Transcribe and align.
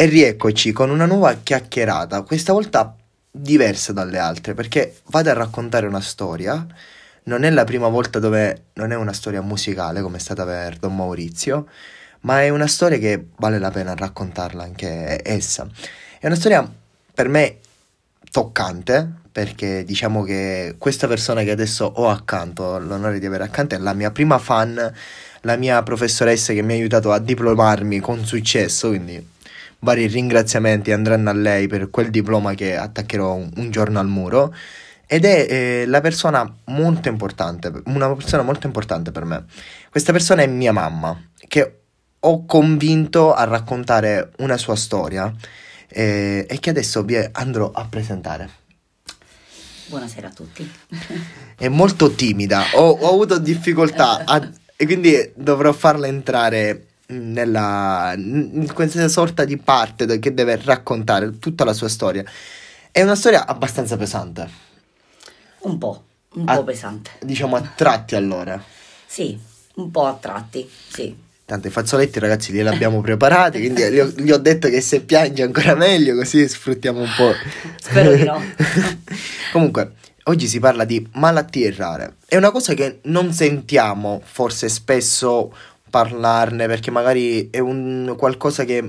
E 0.00 0.06
rieccoci 0.06 0.72
con 0.72 0.88
una 0.88 1.04
nuova 1.04 1.34
chiacchierata, 1.42 2.22
questa 2.22 2.54
volta 2.54 2.96
diversa 3.30 3.92
dalle 3.92 4.16
altre, 4.16 4.54
perché 4.54 5.00
vado 5.08 5.28
a 5.28 5.34
raccontare 5.34 5.86
una 5.86 6.00
storia. 6.00 6.66
Non 7.24 7.42
è 7.42 7.50
la 7.50 7.64
prima 7.64 7.86
volta 7.88 8.18
dove 8.18 8.68
non 8.76 8.92
è 8.92 8.96
una 8.96 9.12
storia 9.12 9.42
musicale 9.42 10.00
come 10.00 10.16
è 10.16 10.20
stata 10.20 10.46
per 10.46 10.78
Don 10.78 10.96
Maurizio, 10.96 11.68
ma 12.20 12.40
è 12.40 12.48
una 12.48 12.66
storia 12.66 12.96
che 12.96 13.26
vale 13.36 13.58
la 13.58 13.70
pena 13.70 13.94
raccontarla 13.94 14.62
anche 14.62 15.20
essa. 15.22 15.68
È 16.18 16.24
una 16.24 16.36
storia 16.36 16.66
per 17.12 17.28
me 17.28 17.58
toccante, 18.30 19.06
perché 19.30 19.84
diciamo 19.84 20.22
che 20.22 20.76
questa 20.78 21.08
persona 21.08 21.42
che 21.42 21.50
adesso 21.50 21.84
ho 21.84 22.08
accanto, 22.08 22.78
l'onore 22.78 23.18
di 23.18 23.26
avere 23.26 23.44
accanto, 23.44 23.74
è 23.74 23.78
la 23.78 23.92
mia 23.92 24.10
prima 24.10 24.38
fan, 24.38 24.94
la 25.42 25.56
mia 25.56 25.82
professoressa 25.82 26.54
che 26.54 26.62
mi 26.62 26.72
ha 26.72 26.76
aiutato 26.76 27.12
a 27.12 27.18
diplomarmi 27.18 28.00
con 28.00 28.24
successo, 28.24 28.88
quindi 28.88 29.38
vari 29.80 30.06
ringraziamenti 30.06 30.92
andranno 30.92 31.30
a 31.30 31.34
lei 31.34 31.66
per 31.66 31.90
quel 31.90 32.10
diploma 32.10 32.54
che 32.54 32.76
attaccherò 32.76 33.34
un, 33.34 33.50
un 33.56 33.70
giorno 33.70 33.98
al 33.98 34.08
muro. 34.08 34.54
Ed 35.06 35.24
è 35.24 35.46
eh, 35.50 35.86
la 35.86 36.00
persona 36.00 36.48
molto 36.66 37.08
importante, 37.08 37.72
una 37.86 38.14
persona 38.14 38.42
molto 38.42 38.66
importante 38.66 39.10
per 39.10 39.24
me. 39.24 39.44
Questa 39.90 40.12
persona 40.12 40.42
è 40.42 40.46
mia 40.46 40.72
mamma, 40.72 41.20
che 41.48 41.80
ho 42.20 42.44
convinto 42.44 43.32
a 43.32 43.44
raccontare 43.44 44.30
una 44.38 44.56
sua 44.56 44.76
storia 44.76 45.34
eh, 45.88 46.46
e 46.48 46.60
che 46.60 46.70
adesso 46.70 47.02
vi 47.02 47.16
andrò 47.32 47.72
a 47.72 47.86
presentare. 47.86 48.50
Buonasera 49.86 50.28
a 50.28 50.30
tutti. 50.30 50.70
È 51.56 51.66
molto 51.66 52.12
timida, 52.12 52.62
ho, 52.74 52.90
ho 52.90 53.08
avuto 53.08 53.38
difficoltà 53.38 54.22
a, 54.24 54.48
e 54.76 54.86
quindi 54.86 55.32
dovrò 55.34 55.72
farla 55.72 56.06
entrare 56.06 56.89
nella, 57.10 58.14
in 58.16 58.70
questa 58.72 59.08
sorta 59.08 59.44
di 59.44 59.56
parte 59.56 60.18
che 60.18 60.34
deve 60.34 60.60
raccontare 60.62 61.38
tutta 61.38 61.64
la 61.64 61.72
sua 61.72 61.88
storia. 61.88 62.24
È 62.90 63.02
una 63.02 63.14
storia 63.14 63.46
abbastanza 63.46 63.96
pesante. 63.96 64.48
Un 65.60 65.78
po', 65.78 66.04
un 66.34 66.48
a, 66.48 66.56
po' 66.56 66.64
pesante. 66.64 67.10
Diciamo 67.20 67.56
a 67.56 67.62
tratti 67.74 68.14
allora. 68.14 68.62
Sì, 69.06 69.38
un 69.74 69.90
po' 69.90 70.06
a 70.06 70.14
tratti, 70.14 70.68
sì. 70.88 71.28
Tanto 71.44 71.66
i 71.66 71.70
fazzoletti 71.70 72.20
ragazzi 72.20 72.52
li 72.52 72.60
abbiamo 72.60 73.00
preparati, 73.00 73.58
quindi 73.58 73.82
gli 73.90 73.98
ho, 73.98 74.06
gli 74.06 74.30
ho, 74.30 74.38
detto 74.38 74.68
che 74.68 74.80
se 74.80 75.00
piange 75.00 75.42
ancora 75.42 75.74
meglio, 75.74 76.14
così 76.14 76.46
sfruttiamo 76.46 77.00
un 77.00 77.10
po'. 77.16 77.32
Spero 77.82 78.14
di 78.14 78.22
no. 78.22 78.40
Comunque, 79.50 79.94
oggi 80.24 80.46
si 80.46 80.60
parla 80.60 80.84
di 80.84 81.06
malattie 81.14 81.74
rare. 81.74 82.16
È 82.26 82.36
una 82.36 82.52
cosa 82.52 82.74
che 82.74 83.00
non 83.04 83.32
sentiamo 83.32 84.22
forse 84.24 84.68
spesso 84.68 85.52
parlarne 85.90 86.66
perché 86.66 86.90
magari 86.90 87.50
è 87.50 87.58
un 87.58 88.14
qualcosa 88.16 88.64
che, 88.64 88.88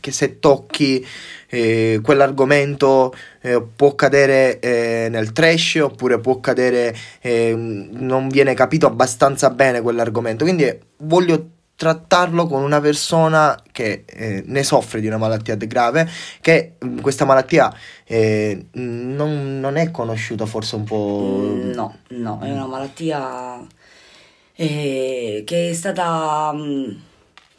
che 0.00 0.12
se 0.12 0.38
tocchi 0.38 1.04
eh, 1.48 2.00
quell'argomento 2.02 3.12
eh, 3.40 3.60
può 3.74 3.94
cadere 3.94 4.60
eh, 4.60 5.08
nel 5.10 5.32
trash 5.32 5.80
oppure 5.82 6.20
può 6.20 6.38
cadere 6.40 6.94
eh, 7.20 7.54
non 7.56 8.28
viene 8.28 8.54
capito 8.54 8.86
abbastanza 8.86 9.50
bene 9.50 9.80
quell'argomento. 9.80 10.44
Quindi 10.44 10.78
voglio 10.98 11.48
trattarlo 11.82 12.46
con 12.46 12.62
una 12.62 12.80
persona 12.80 13.60
che 13.72 14.04
eh, 14.06 14.44
ne 14.46 14.62
soffre 14.62 15.00
di 15.00 15.08
una 15.08 15.16
malattia 15.16 15.56
grave, 15.56 16.08
che 16.40 16.74
mm, 16.84 16.98
questa 17.00 17.24
malattia 17.24 17.74
eh, 18.04 18.66
non, 18.74 19.58
non, 19.58 19.76
è 19.76 19.90
conosciuta 19.90 20.46
forse 20.46 20.76
un 20.76 20.84
po'... 20.84 21.58
No, 21.74 21.96
no, 22.10 22.38
è 22.40 22.52
una 22.52 22.66
malattia 22.66 23.66
eh, 24.54 25.42
che 25.46 25.70
è 25.70 25.72
stata, 25.72 26.52
mh, 26.52 27.00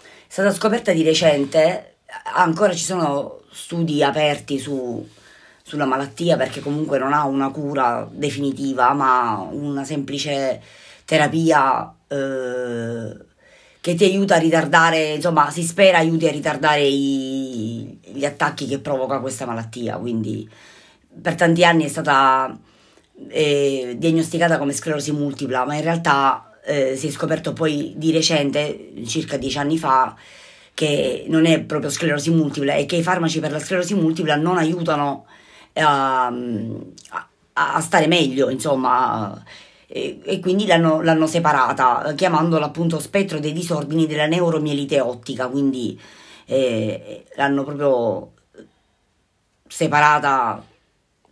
è 0.01 0.07
stata 0.27 0.51
scoperta 0.51 0.91
di 0.91 1.03
recente, 1.03 1.95
ancora 2.35 2.73
ci 2.73 2.83
sono 2.83 3.41
studi 3.51 4.03
aperti 4.03 4.59
su, 4.59 5.07
sulla 5.61 5.85
malattia 5.85 6.37
perché 6.37 6.59
comunque 6.59 6.99
non 6.99 7.13
ha 7.13 7.25
una 7.25 7.49
cura 7.49 8.07
definitiva, 8.11 8.93
ma 8.93 9.47
una 9.51 9.83
semplice 9.83 10.61
terapia 11.05 11.93
eh, 12.07 13.31
che 13.81 13.95
ti 13.95 14.05
aiuta 14.05 14.35
a 14.35 14.39
ritardare, 14.39 15.15
insomma, 15.15 15.49
si 15.51 15.63
spera 15.63 15.97
aiuti 15.97 16.27
a 16.27 16.31
ritardare 16.31 16.83
i, 16.83 17.99
gli 18.01 18.23
attacchi 18.23 18.65
che 18.65 18.79
provoca 18.79 19.19
questa 19.19 19.45
malattia. 19.45 19.97
Quindi 19.97 20.49
per 21.21 21.35
tanti 21.35 21.65
anni 21.65 21.83
è 21.83 21.89
stata 21.89 22.57
eh, 23.27 23.95
diagnosticata 23.97 24.57
come 24.57 24.71
sclerosi 24.71 25.11
multipla, 25.11 25.65
ma 25.65 25.75
in 25.75 25.81
realtà 25.81 26.52
eh, 26.65 26.95
si 26.95 27.07
è 27.07 27.11
scoperto 27.11 27.53
poi 27.53 27.93
di 27.95 28.11
recente, 28.11 28.93
circa 29.05 29.37
dieci 29.37 29.57
anni 29.57 29.77
fa, 29.77 30.15
che 30.73 31.25
non 31.27 31.45
è 31.45 31.61
proprio 31.61 31.89
sclerosi 31.89 32.31
multipla 32.31 32.73
e 32.75 32.85
che 32.85 32.95
i 32.95 33.03
farmaci 33.03 33.39
per 33.39 33.51
la 33.51 33.59
sclerosi 33.59 33.93
multipla 33.93 34.35
non 34.35 34.57
aiutano 34.57 35.25
a, 35.73 36.27
a, 36.27 37.29
a 37.53 37.81
stare 37.81 38.07
meglio, 38.07 38.49
insomma, 38.49 39.43
e, 39.87 40.19
e 40.23 40.39
quindi 40.39 40.65
l'hanno, 40.65 41.01
l'hanno, 41.01 41.27
separata, 41.27 42.13
chiamandola 42.15 42.65
appunto 42.65 42.99
spettro 42.99 43.39
dei 43.39 43.53
disordini 43.53 44.07
della 44.07 44.25
neuromielite 44.25 44.99
ottica, 44.99 45.47
quindi 45.47 45.99
eh, 46.45 47.25
l'hanno 47.35 47.63
proprio 47.63 48.31
separata 49.67 50.63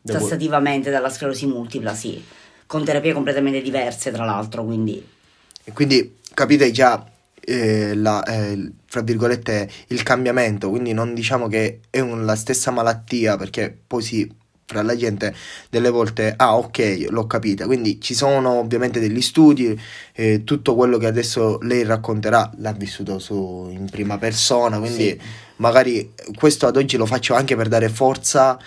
tassativamente 0.04 0.90
dalla 0.90 1.10
sclerosi 1.10 1.46
multipla, 1.48 1.94
sì, 1.94 2.24
con 2.66 2.84
terapie 2.84 3.14
completamente 3.14 3.62
diverse 3.62 4.12
tra 4.12 4.26
l'altro, 4.26 4.64
quindi... 4.64 5.20
E 5.64 5.72
quindi 5.74 6.18
capite 6.34 6.72
già 6.72 7.06
eh, 7.40 7.96
la, 7.96 8.24
eh, 8.24 8.72
fra 8.86 9.02
virgolette 9.02 9.70
il 9.88 10.04
cambiamento, 10.04 10.70
quindi 10.70 10.94
non 10.94 11.14
diciamo 11.14 11.48
che 11.48 11.82
è 11.90 12.00
un, 12.00 12.26
la 12.26 12.36
stessa 12.36 12.72
malattia 12.72 13.38
perché 13.38 13.76
poi 13.88 14.02
si 14.02 14.40
fra 14.72 14.82
la 14.84 14.96
gente 14.96 15.36
delle 15.70 15.90
volte 15.90 16.34
ah 16.38 16.56
ok 16.56 17.08
l'ho 17.10 17.28
capita 17.28 17.66
quindi 17.66 18.00
ci 18.00 18.14
sono 18.14 18.52
ovviamente 18.52 19.02
degli 19.02 19.20
studi 19.20 19.78
eh, 20.14 20.46
tutto 20.46 20.76
quello 20.76 20.98
che 20.98 21.08
adesso 21.08 21.58
lei 21.64 21.84
racconterà 21.84 22.50
l'ha 22.58 22.72
vissuto 22.72 23.20
su, 23.20 23.68
in 23.70 23.90
prima 23.90 24.18
persona. 24.18 24.80
Quindi 24.80 25.10
sì. 25.10 25.20
magari 25.58 26.14
questo 26.36 26.68
ad 26.68 26.78
oggi 26.78 26.96
lo 26.96 27.06
faccio 27.06 27.34
anche 27.34 27.56
per 27.56 27.68
dare 27.68 27.90
forza 27.90 28.58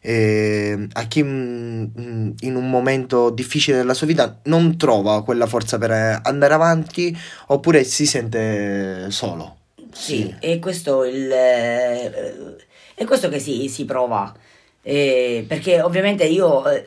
eh, 0.00 0.88
a 0.92 1.02
chi 1.04 1.22
mh, 1.22 1.28
mm, 1.28 1.84
mm, 2.00 2.30
in 2.40 2.56
un 2.56 2.70
momento 2.70 3.30
difficile 3.30 3.76
della 3.78 3.94
sua 3.94 4.06
vita 4.06 4.40
non 4.44 4.76
trova 4.76 5.22
quella 5.22 5.46
forza 5.46 5.78
per 5.78 6.20
andare 6.22 6.54
avanti 6.54 7.16
oppure 7.48 7.84
si 7.84 8.06
sente 8.06 9.10
solo. 9.10 9.56
Sì, 9.92 10.16
sì. 10.16 10.34
è 10.38 10.58
questo 10.58 11.04
il... 11.04 11.30
Eh, 11.30 12.56
è 13.00 13.06
questo 13.06 13.30
che 13.30 13.38
si, 13.38 13.66
si 13.70 13.86
prova, 13.86 14.30
eh, 14.82 15.42
perché 15.48 15.80
ovviamente 15.80 16.24
io 16.24 16.68
eh, 16.68 16.84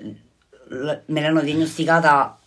me 1.06 1.22
l'hanno 1.22 1.42
diagnosticata 1.42 2.38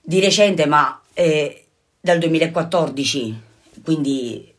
di 0.00 0.18
recente, 0.18 0.64
ma 0.64 0.98
eh, 1.12 1.66
dal 2.00 2.18
2014, 2.18 3.42
quindi 3.84 4.50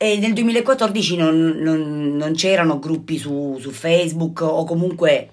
e 0.00 0.16
nel 0.18 0.32
2014 0.32 1.16
non, 1.16 1.56
non, 1.58 2.16
non 2.16 2.32
c'erano 2.34 2.78
gruppi 2.78 3.18
su, 3.18 3.58
su, 3.60 3.72
Facebook 3.72 4.42
o 4.42 4.62
comunque 4.62 5.30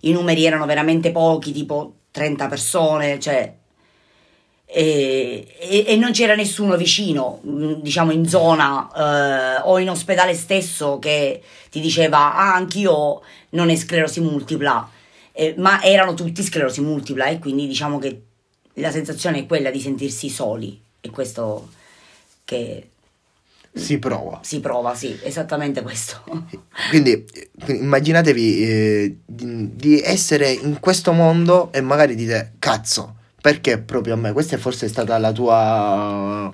i 0.00 0.10
numeri 0.10 0.44
erano 0.44 0.66
veramente 0.66 1.12
pochi, 1.12 1.52
tipo 1.52 1.94
30 2.10 2.48
persone, 2.48 3.20
cioè, 3.20 3.54
e, 4.66 5.46
e, 5.60 5.84
e 5.86 5.96
non 5.96 6.10
c'era 6.10 6.34
nessuno 6.34 6.76
vicino, 6.76 7.40
mm, 7.46 7.74
diciamo 7.74 8.10
in 8.10 8.26
zona 8.26 9.60
eh, 9.60 9.62
o 9.64 9.78
in 9.78 9.88
ospedale 9.88 10.34
stesso 10.34 10.98
che 10.98 11.40
ti 11.70 11.78
diceva 11.78 12.34
ah 12.34 12.54
anch'io 12.54 13.22
non 13.50 13.70
è 13.70 13.76
sclerosi 13.76 14.20
multipla, 14.20 14.90
eh, 15.30 15.54
ma 15.58 15.80
erano 15.80 16.14
tutti 16.14 16.42
sclerosi 16.42 16.80
multipla 16.80 17.26
e 17.26 17.38
quindi 17.38 17.68
diciamo 17.68 18.00
che 18.00 18.22
la 18.74 18.90
sensazione 18.90 19.38
è 19.38 19.46
quella 19.46 19.70
di 19.70 19.80
sentirsi 19.80 20.28
soli 20.28 20.80
e 21.00 21.10
questo 21.10 21.68
che 22.44 22.88
si 23.72 23.98
prova. 23.98 24.40
Si 24.42 24.60
prova, 24.60 24.94
sì, 24.94 25.18
esattamente 25.22 25.82
questo. 25.82 26.22
Quindi 26.90 27.24
immaginatevi 27.66 28.62
eh, 28.62 29.18
di, 29.24 29.74
di, 29.74 30.00
essere 30.00 30.50
in 30.50 30.80
questo 30.80 31.12
mondo 31.12 31.70
e 31.72 31.80
magari 31.80 32.14
dite, 32.14 32.54
cazzo, 32.58 33.16
perché 33.40 33.78
proprio 33.78 34.14
a 34.14 34.16
me? 34.16 34.32
Questa 34.32 34.56
è 34.56 34.58
forse 34.58 34.88
stata 34.88 35.18
la 35.18 35.32
tua... 35.32 36.52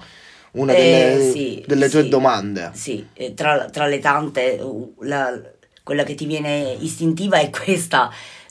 una 0.53 0.73
delle, 0.73 1.29
eh, 1.29 1.31
sì, 1.31 1.65
delle 1.67 1.89
tue 1.89 2.03
sì, 2.03 2.09
domande. 2.09 2.71
Sì, 2.75 3.07
tra, 3.35 3.69
tra 3.71 3.87
le 3.87 3.99
tante, 4.01 4.61
la, 5.01 5.41
quella 5.83 6.03
che 6.03 6.15
ti 6.15 6.27
viene 6.27 6.77
istintiva 6.79 7.39
è 7.39 7.51
questa, 7.51 8.11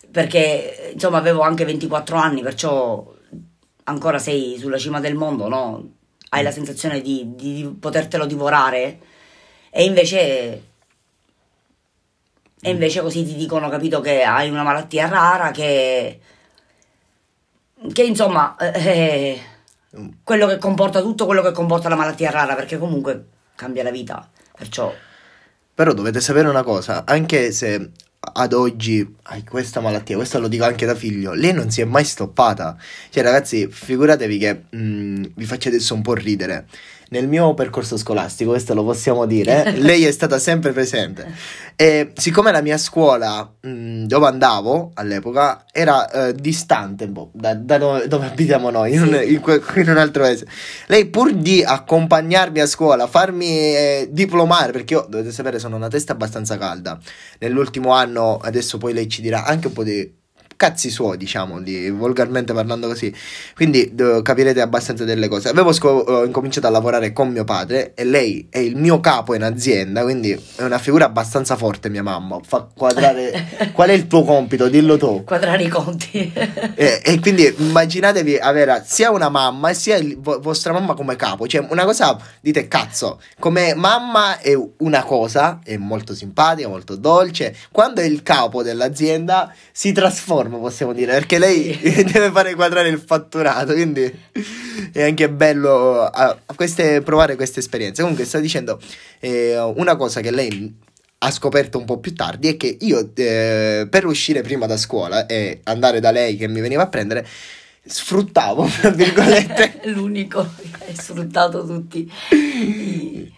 perché 0.10 0.92
insomma 0.94 1.18
avevo 1.18 1.42
anche 1.42 1.66
24 1.66 2.16
anni, 2.18 2.42
perciò 2.42 3.12
ancora 3.86 4.20
sei 4.20 4.58
sulla 4.58 4.78
cima 4.78 5.00
del 5.00 5.16
mondo, 5.16 5.48
no? 5.48 5.90
Hai 6.34 6.44
la 6.44 6.52
sensazione 6.52 7.02
di, 7.02 7.36
di 7.36 7.76
potertelo 7.80 8.26
divorare? 8.26 9.00
E 9.70 9.84
invece 9.84 10.72
e 12.66 12.70
invece 12.70 13.02
così 13.02 13.26
ti 13.26 13.36
dicono, 13.36 13.68
capito, 13.68 14.00
che 14.00 14.24
hai 14.24 14.50
una 14.50 14.64
malattia 14.64 15.10
rara, 15.10 15.52
che, 15.52 16.22
che 17.92 18.04
insomma, 18.04 18.56
eh, 18.56 19.38
quello 20.24 20.48
che 20.48 20.58
comporta 20.58 21.02
tutto 21.02 21.26
quello 21.26 21.42
che 21.42 21.52
comporta 21.52 21.90
la 21.90 21.98
malattia 21.98 22.32
rara, 22.32 22.56
perché 22.56 22.78
comunque 22.78 23.26
cambia 23.56 23.84
la 23.84 23.92
vita, 23.92 24.30
perciò... 24.58 24.94
Però 25.76 25.92
dovete 25.92 26.22
sapere 26.22 26.48
una 26.48 26.64
cosa, 26.64 27.04
anche 27.06 27.52
se 27.52 27.92
ad 28.32 28.54
oggi 28.54 29.16
hai 29.24 29.44
questa 29.44 29.82
malattia, 29.82 30.16
questo 30.16 30.40
lo 30.40 30.48
dico 30.48 30.64
anche 30.64 30.86
da 30.86 30.96
figlio, 30.96 31.34
lei 31.34 31.52
non 31.54 31.70
si 31.70 31.82
è 31.82 31.86
mai 31.86 32.06
stoppata. 32.06 32.78
Cioè 33.10 33.24
ragazzi, 33.24 33.68
figuratevi 33.70 34.38
che 34.38 34.64
mh, 34.70 35.32
vi 35.36 35.46
faccio 35.46 35.68
adesso 35.68 35.94
un 35.94 36.02
po' 36.02 36.14
ridere 36.14 36.66
nel 37.10 37.28
mio 37.28 37.54
percorso 37.54 37.98
scolastico, 37.98 38.52
questo 38.52 38.74
lo 38.74 38.84
possiamo 38.84 39.26
dire, 39.26 39.72
lei 39.78 40.06
è 40.06 40.12
stata 40.12 40.40
sempre 40.40 40.72
presente. 40.72 41.32
E 41.76 42.12
siccome 42.16 42.52
la 42.52 42.62
mia 42.62 42.78
scuola 42.78 43.52
mh, 43.60 44.06
dove 44.06 44.28
andavo 44.28 44.92
all'epoca 44.94 45.66
era 45.72 46.10
eh, 46.10 46.34
distante 46.36 47.08
boh, 47.08 47.32
da, 47.34 47.56
da 47.56 47.78
dove, 47.78 48.08
dove, 48.08 48.28
abitiamo 48.28 48.70
noi, 48.70 48.94
in, 48.94 49.02
un, 49.02 49.22
in, 49.26 49.42
in, 49.76 49.90
un 49.90 49.98
altro 49.98 50.24
paese, 50.24 50.46
lei 50.88 51.08
pur 51.08 51.34
di 51.34 51.64
accompagnarmi 51.64 52.60
a 52.60 52.68
scuola, 52.68 53.08
farmi 53.08 53.48
eh, 53.48 54.08
diplomare, 54.12 54.72
perché 54.72 54.94
io 54.94 55.06
dovete 55.10 55.32
sapere 55.32 55.60
sono 55.60 55.76
una 55.76 55.88
testa 55.88 56.14
abbastanza 56.14 56.58
calda, 56.58 56.98
nell'ultimo 57.40 57.92
anno, 57.92 58.38
adesso 58.38 58.78
poi 58.78 58.94
lei 58.94 59.08
ci 59.08 59.22
dirà 59.22 59.44
anche 59.44 59.68
un 59.68 59.74
po' 59.74 59.84
di 59.84 60.22
cazzi 60.64 60.90
suoi, 60.90 61.18
diciamo, 61.18 61.60
di, 61.60 61.90
volgarmente 61.90 62.54
parlando 62.54 62.88
così. 62.88 63.14
Quindi 63.54 63.90
d- 63.94 64.22
capirete 64.22 64.62
abbastanza 64.62 65.04
delle 65.04 65.28
cose. 65.28 65.50
Avevo 65.50 65.74
sco- 65.74 65.90
ho 65.90 66.24
incominciato 66.24 66.68
a 66.68 66.70
lavorare 66.70 67.12
con 67.12 67.30
mio 67.30 67.44
padre 67.44 67.92
e 67.96 68.06
lei 68.06 68.48
è 68.50 68.60
il 68.60 68.78
mio 68.78 69.02
capo 69.02 69.36
in 69.36 69.44
azienda, 69.44 70.04
quindi 70.04 70.32
è 70.32 70.64
una 70.64 70.78
figura 70.78 71.04
abbastanza 71.04 71.58
forte 71.58 71.90
mia 71.90 72.02
mamma. 72.02 72.40
Fa 72.46 72.66
quadrare 72.74 73.72
Qual 73.74 73.90
è 73.90 73.92
il 73.92 74.08
tuo 74.08 74.24
compito? 74.24 74.70
Dillo 74.70 74.98
tu. 74.98 75.26
Quadrare 75.26 75.64
i 75.64 75.68
conti. 75.68 76.32
e, 76.76 77.02
e, 77.04 77.20
quindi 77.20 77.54
immaginatevi 77.58 78.38
avere 78.38 78.84
sia 78.86 79.12
una 79.12 79.28
mamma 79.28 79.74
sia 79.74 79.98
il, 79.98 80.18
vo- 80.18 80.40
vostra 80.40 80.72
mamma 80.72 80.94
come 80.94 81.18
capo, 81.18 81.46
cioè 81.46 81.66
una 81.70 81.84
cosa 81.84 82.18
dite 82.40 82.70
cazzo, 82.70 83.20
come 83.38 83.76
mamma 83.76 84.40
è 84.40 84.54
una 84.78 85.04
cosa, 85.04 85.60
è 85.62 85.76
molto 85.76 86.16
simpatica, 86.16 86.70
molto 86.70 86.96
dolce, 86.96 87.54
quando 87.70 88.00
è 88.00 88.06
il 88.06 88.24
capo 88.24 88.64
dell'azienda 88.64 89.54
si 89.74 89.92
trasforma 89.92 90.53
fermo, 90.54 90.60
possiamo 90.60 90.94
dire, 90.94 91.14
perché 91.14 91.40
lei 91.40 91.78
deve 91.82 92.32
fare 92.32 92.54
quadrare 92.56 92.90
il 92.90 93.00
fatturato, 93.00 93.74
quindi 93.74 94.12
è 94.92 95.04
anche 95.04 95.30
bello 95.30 96.02
a, 96.02 96.38
a 96.46 96.54
queste, 96.56 97.02
provare 97.02 97.36
queste 97.36 97.60
esperienze. 97.60 98.02
Comunque, 98.02 98.26
sto 98.26 98.40
dicendo 98.40 98.80
eh, 99.20 99.60
una 99.60 99.96
cosa 99.96 100.22
che 100.22 100.32
lei 100.32 100.82
ha 101.20 101.32
scoperto 101.32 101.78
un 101.78 101.86
po' 101.86 102.00
più 102.00 102.14
tardi 102.14 102.50
è 102.50 102.58
che 102.58 102.78
io 102.82 103.12
eh, 103.16 103.88
per 103.90 104.06
uscire 104.06 104.42
prima 104.42 104.66
da 104.66 104.76
scuola 104.76 105.26
e 105.26 105.62
andare 105.64 106.02
da 106.02 106.12
lei 106.12 106.36
che 106.36 106.50
mi 106.50 106.60
veniva 106.60 106.84
a 106.84 106.88
prendere 106.88 107.26
sfruttavo, 107.86 108.66
tra 108.82 108.90
virgolette. 108.90 109.82
L'unico 109.92 110.48
che 110.58 110.86
hai 110.88 110.96
sfruttato 110.96 111.66
tutti 111.66 112.12
i, 112.32 113.32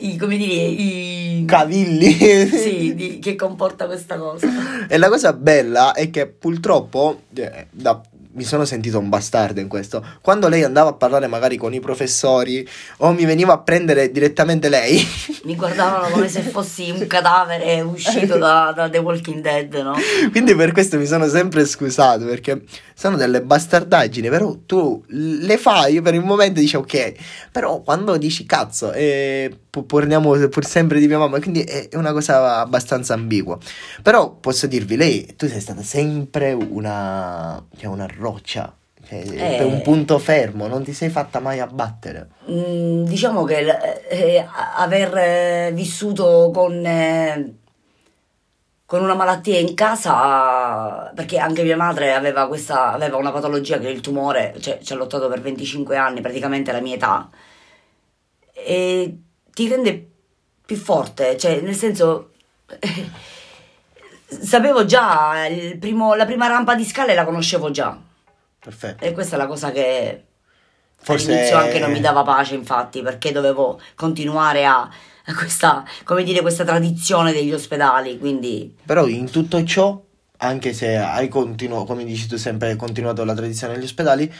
i, 0.00 0.16
come 0.16 0.36
dire, 0.36 0.52
i 0.52 1.44
cavilli 1.46 2.12
sì, 2.12 2.94
di, 2.94 3.18
che 3.18 3.34
comporta 3.36 3.86
questa 3.86 4.16
cosa. 4.18 4.86
E 4.88 4.98
la 4.98 5.08
cosa 5.08 5.32
bella 5.32 5.92
è 5.92 6.10
che 6.10 6.26
purtroppo, 6.26 7.22
eh, 7.34 7.66
da 7.70 8.00
mi 8.32 8.44
sono 8.44 8.64
sentito 8.64 8.98
un 8.98 9.08
bastardo 9.08 9.60
in 9.60 9.68
questo. 9.68 10.04
Quando 10.20 10.48
lei 10.48 10.62
andava 10.62 10.90
a 10.90 10.92
parlare 10.92 11.26
magari 11.26 11.56
con 11.56 11.74
i 11.74 11.80
professori 11.80 12.66
o 12.98 13.12
mi 13.12 13.24
veniva 13.24 13.54
a 13.54 13.58
prendere 13.58 14.10
direttamente 14.10 14.68
lei, 14.68 15.04
mi 15.44 15.56
guardavano 15.56 16.10
come 16.10 16.28
se 16.28 16.42
fossi 16.42 16.90
un 16.90 17.06
cadavere 17.06 17.80
uscito 17.80 18.38
da, 18.38 18.72
da, 18.74 18.88
The 18.88 18.98
Walking 18.98 19.40
Dead, 19.40 19.74
no? 19.74 19.94
Quindi 20.30 20.54
per 20.54 20.72
questo 20.72 20.98
mi 20.98 21.06
sono 21.06 21.26
sempre 21.28 21.64
scusato 21.64 22.24
perché 22.24 22.62
sono 22.94 23.16
delle 23.16 23.42
bastardaggini, 23.42 24.28
però 24.28 24.56
tu 24.66 25.02
le 25.08 25.56
fai 25.56 26.00
per 26.02 26.14
il 26.14 26.22
momento 26.22 26.60
dici 26.60 26.76
ok, 26.76 27.14
però 27.50 27.80
quando 27.80 28.16
dici 28.16 28.44
cazzo, 28.44 28.92
eh, 28.92 29.56
parliamo 29.86 30.32
pur 30.48 30.64
sempre 30.64 30.98
di 30.98 31.06
mia 31.06 31.18
mamma, 31.18 31.40
quindi 31.40 31.62
è 31.62 31.88
una 31.94 32.12
cosa 32.12 32.58
abbastanza 32.58 33.14
ambigua. 33.14 33.58
Però 34.02 34.34
posso 34.34 34.66
dirvi, 34.66 34.96
lei, 34.96 35.34
tu 35.36 35.46
sei 35.48 35.60
stata 35.60 35.82
sempre 35.82 36.52
una, 36.52 37.64
cioè 37.76 37.86
una 37.86 38.06
roccia, 38.20 38.72
cioè, 39.10 39.24
eh, 39.26 39.64
un 39.64 39.80
punto 39.82 40.18
fermo, 40.18 40.66
non 40.66 40.84
ti 40.84 40.92
sei 40.92 41.08
fatta 41.08 41.40
mai 41.40 41.58
abbattere. 41.58 42.28
Mm, 42.50 43.04
diciamo 43.04 43.44
che 43.44 43.66
eh, 44.08 44.46
aver 44.76 45.16
eh, 45.16 45.70
vissuto 45.72 46.50
con, 46.52 46.84
eh, 46.84 47.54
con 48.86 49.02
una 49.02 49.14
malattia 49.14 49.58
in 49.58 49.74
casa, 49.74 51.10
perché 51.14 51.38
anche 51.38 51.62
mia 51.64 51.76
madre 51.76 52.14
aveva, 52.14 52.46
questa, 52.46 52.92
aveva 52.92 53.16
una 53.16 53.32
patologia 53.32 53.78
che 53.78 53.88
è 53.88 53.90
il 53.90 54.00
tumore, 54.00 54.54
cioè 54.60 54.78
ci 54.82 54.92
ha 54.92 54.96
lottato 54.96 55.28
per 55.28 55.40
25 55.40 55.96
anni, 55.96 56.20
praticamente 56.20 56.70
la 56.70 56.80
mia 56.80 56.94
età, 56.94 57.28
e 58.52 59.18
ti 59.52 59.68
rende 59.68 60.08
più 60.64 60.76
forte, 60.76 61.36
cioè 61.36 61.60
nel 61.60 61.74
senso... 61.74 62.30
sapevo 64.30 64.84
già, 64.84 65.32
primo, 65.80 66.14
la 66.14 66.24
prima 66.24 66.46
rampa 66.46 66.76
di 66.76 66.84
scale 66.84 67.14
la 67.14 67.24
conoscevo 67.24 67.72
già 67.72 67.98
Perfetto. 68.60 69.02
E 69.04 69.12
questa 69.12 69.36
è 69.36 69.38
la 69.38 69.46
cosa 69.46 69.72
che 69.72 70.24
Forse... 71.02 71.32
all'inizio 71.32 71.56
anche 71.56 71.78
non 71.78 71.92
mi 71.92 72.00
dava 72.00 72.22
pace, 72.22 72.54
infatti, 72.54 73.00
perché 73.00 73.32
dovevo 73.32 73.80
continuare 73.94 74.66
a, 74.66 74.88
questa, 75.36 75.84
come 76.04 76.22
dire, 76.22 76.42
questa 76.42 76.64
tradizione 76.64 77.32
degli 77.32 77.52
ospedali, 77.52 78.18
quindi... 78.18 78.76
Però 78.84 79.06
in 79.06 79.30
tutto 79.30 79.62
ciò, 79.64 80.00
anche 80.38 80.72
se 80.72 80.96
hai 80.96 81.28
continuato, 81.28 81.84
come 81.84 82.04
dici 82.04 82.26
tu 82.26 82.36
sempre, 82.36 82.70
hai 82.70 82.76
continuato 82.76 83.24
la 83.24 83.34
tradizione 83.34 83.74
degli 83.74 83.84
ospedali, 83.84 84.30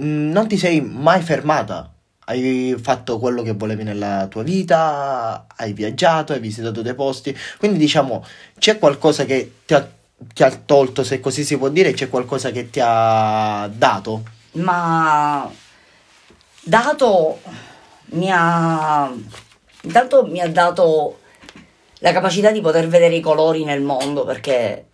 mm, 0.00 0.30
non 0.30 0.46
ti 0.46 0.58
sei 0.58 0.80
mai 0.80 1.22
fermata. 1.22 1.90
Hai 2.28 2.74
fatto 2.82 3.20
quello 3.20 3.42
che 3.42 3.52
volevi 3.52 3.84
nella 3.84 4.26
tua 4.28 4.42
vita, 4.42 5.46
hai 5.54 5.72
viaggiato, 5.72 6.32
hai 6.32 6.40
visitato 6.40 6.82
dei 6.82 6.94
posti, 6.94 7.36
quindi 7.56 7.78
diciamo 7.78 8.24
c'è 8.58 8.78
qualcosa 8.80 9.24
che 9.24 9.52
ti 9.64 9.74
ha 9.74 9.88
ti 10.32 10.42
ha 10.42 10.50
tolto, 10.50 11.02
se 11.04 11.20
così 11.20 11.44
si 11.44 11.58
può 11.58 11.68
dire, 11.68 11.92
c'è 11.92 12.08
qualcosa 12.08 12.50
che 12.50 12.70
ti 12.70 12.80
ha 12.82 13.68
dato? 13.72 14.22
Ma 14.52 15.50
dato 16.62 17.40
mi 18.10 18.30
ha 18.32 19.12
intanto 19.82 20.26
mi 20.26 20.40
ha 20.40 20.48
dato 20.48 21.18
la 21.98 22.12
capacità 22.12 22.50
di 22.50 22.60
poter 22.60 22.88
vedere 22.88 23.14
i 23.16 23.20
colori 23.20 23.64
nel 23.64 23.82
mondo 23.82 24.24
perché 24.24 24.86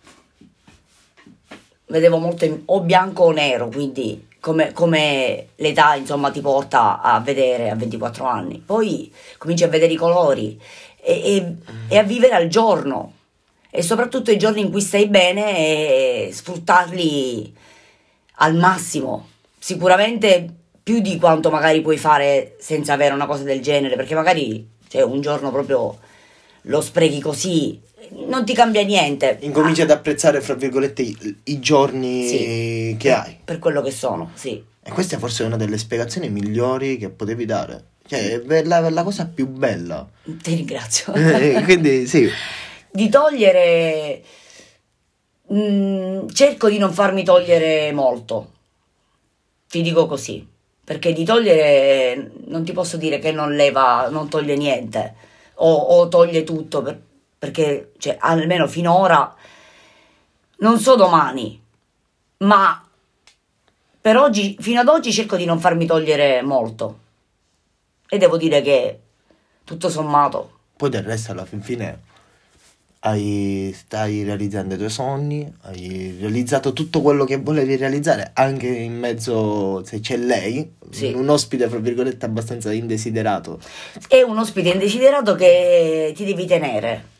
vedevo 1.87 2.17
molto 2.17 2.61
o 2.65 2.81
bianco 2.81 3.23
o 3.23 3.31
nero, 3.31 3.69
quindi 3.69 4.27
come, 4.39 4.73
come, 4.73 5.49
l'età 5.55 5.95
insomma 5.95 6.31
ti 6.31 6.41
porta 6.41 7.01
a 7.01 7.19
vedere 7.19 7.69
a 7.69 7.75
24 7.75 8.25
anni. 8.25 8.61
Poi 8.65 9.13
cominci 9.37 9.63
a 9.63 9.69
vedere 9.69 9.93
i 9.93 9.97
colori 9.97 10.59
e, 10.99 11.13
e, 11.13 11.55
e 11.87 11.97
a 11.97 12.03
vivere 12.03 12.33
al 12.33 12.47
giorno 12.47 13.13
e 13.75 13.81
soprattutto 13.81 14.29
i 14.29 14.37
giorni 14.37 14.61
in 14.61 14.69
cui 14.69 14.81
stai 14.81 15.07
bene 15.07 15.57
e 15.57 16.29
sfruttarli 16.31 17.51
al 18.35 18.55
massimo. 18.55 19.29
Sicuramente 19.57 20.47
più 20.83 20.99
di 20.99 21.17
quanto 21.17 21.49
magari 21.49 21.81
puoi 21.81 21.97
fare 21.97 22.55
senza 22.59 22.93
avere 22.93 23.15
una 23.15 23.25
cosa 23.25 23.41
del 23.41 23.61
genere, 23.61 23.95
perché 23.95 24.13
magari 24.13 24.69
cioè, 24.87 25.01
un 25.01 25.21
giorno 25.21 25.49
proprio 25.49 25.97
lo 26.61 26.81
sprechi 26.81 27.19
così, 27.19 27.81
non 28.27 28.45
ti 28.45 28.53
cambia 28.53 28.83
niente. 28.83 29.39
Incominci 29.41 29.81
ah. 29.81 29.85
ad 29.85 29.89
apprezzare, 29.89 30.39
fra 30.41 30.53
virgolette, 30.53 31.01
i, 31.01 31.37
i 31.45 31.59
giorni 31.59 32.27
sì, 32.27 32.95
che 32.99 33.11
hai. 33.11 33.39
Per 33.43 33.57
quello 33.57 33.81
che 33.81 33.91
sono, 33.91 34.29
sì. 34.35 34.63
E 34.83 34.91
questa 34.91 35.15
è 35.15 35.19
forse 35.19 35.45
una 35.45 35.57
delle 35.57 35.79
spiegazioni 35.79 36.29
migliori 36.29 36.97
che 36.97 37.09
potevi 37.09 37.45
dare. 37.45 37.85
Cioè, 38.05 38.39
è 38.39 38.63
la, 38.65 38.87
la 38.87 39.03
cosa 39.03 39.25
più 39.25 39.47
bella. 39.47 40.07
Ti 40.21 40.53
ringrazio. 40.53 41.11
Quindi, 41.63 42.05
sì 42.05 42.29
di 42.93 43.09
togliere... 43.09 44.23
Mh, 45.47 45.57
mm, 45.57 46.27
cerco 46.29 46.69
di 46.69 46.77
non 46.77 46.93
farmi 46.93 47.23
togliere 47.23 47.91
molto, 47.91 48.51
ti 49.67 49.81
dico 49.81 50.05
così, 50.05 50.47
perché 50.83 51.11
di 51.11 51.25
togliere 51.25 52.31
non 52.45 52.63
ti 52.63 52.71
posso 52.71 52.97
dire 52.97 53.19
che 53.19 53.31
non 53.31 53.55
leva, 53.55 54.07
non 54.09 54.29
toglie 54.29 54.55
niente 54.55 55.15
o, 55.55 55.73
o 55.73 56.07
toglie 56.07 56.43
tutto, 56.43 56.81
per, 56.81 56.99
perché 57.37 57.91
cioè, 57.97 58.15
almeno 58.19 58.67
finora 58.67 59.35
non 60.57 60.79
so 60.79 60.95
domani, 60.95 61.61
ma 62.37 62.87
per 63.99 64.17
oggi, 64.17 64.55
fino 64.59 64.79
ad 64.79 64.87
oggi 64.87 65.11
cerco 65.11 65.35
di 65.35 65.45
non 65.45 65.59
farmi 65.59 65.85
togliere 65.85 66.41
molto 66.41 66.99
e 68.07 68.17
devo 68.17 68.37
dire 68.37 68.61
che 68.61 68.99
tutto 69.63 69.89
sommato. 69.89 70.59
Poi 70.77 70.89
del 70.89 71.03
resto 71.03 71.31
alla 71.31 71.45
fin 71.45 71.61
fine 71.61 72.11
hai, 73.05 73.75
stai 73.75 74.23
realizzando 74.23 74.75
i 74.75 74.77
tuoi 74.77 74.89
sogni, 74.89 75.51
hai 75.63 76.15
realizzato 76.19 76.71
tutto 76.71 77.01
quello 77.01 77.25
che 77.25 77.37
volevi 77.37 77.75
realizzare, 77.75 78.31
anche 78.33 78.67
in 78.67 78.97
mezzo, 78.97 79.83
se 79.83 79.99
c'è 79.99 80.15
lei, 80.15 80.73
sì. 80.89 81.11
un 81.11 81.27
ospite, 81.27 81.67
fra 81.67 81.79
virgolette, 81.79 82.25
abbastanza 82.25 82.71
indesiderato. 82.71 83.59
È 84.07 84.21
un 84.21 84.37
ospite 84.37 84.69
indesiderato 84.69 85.35
che 85.35 86.13
ti 86.15 86.23
devi 86.23 86.45
tenere. 86.45 87.11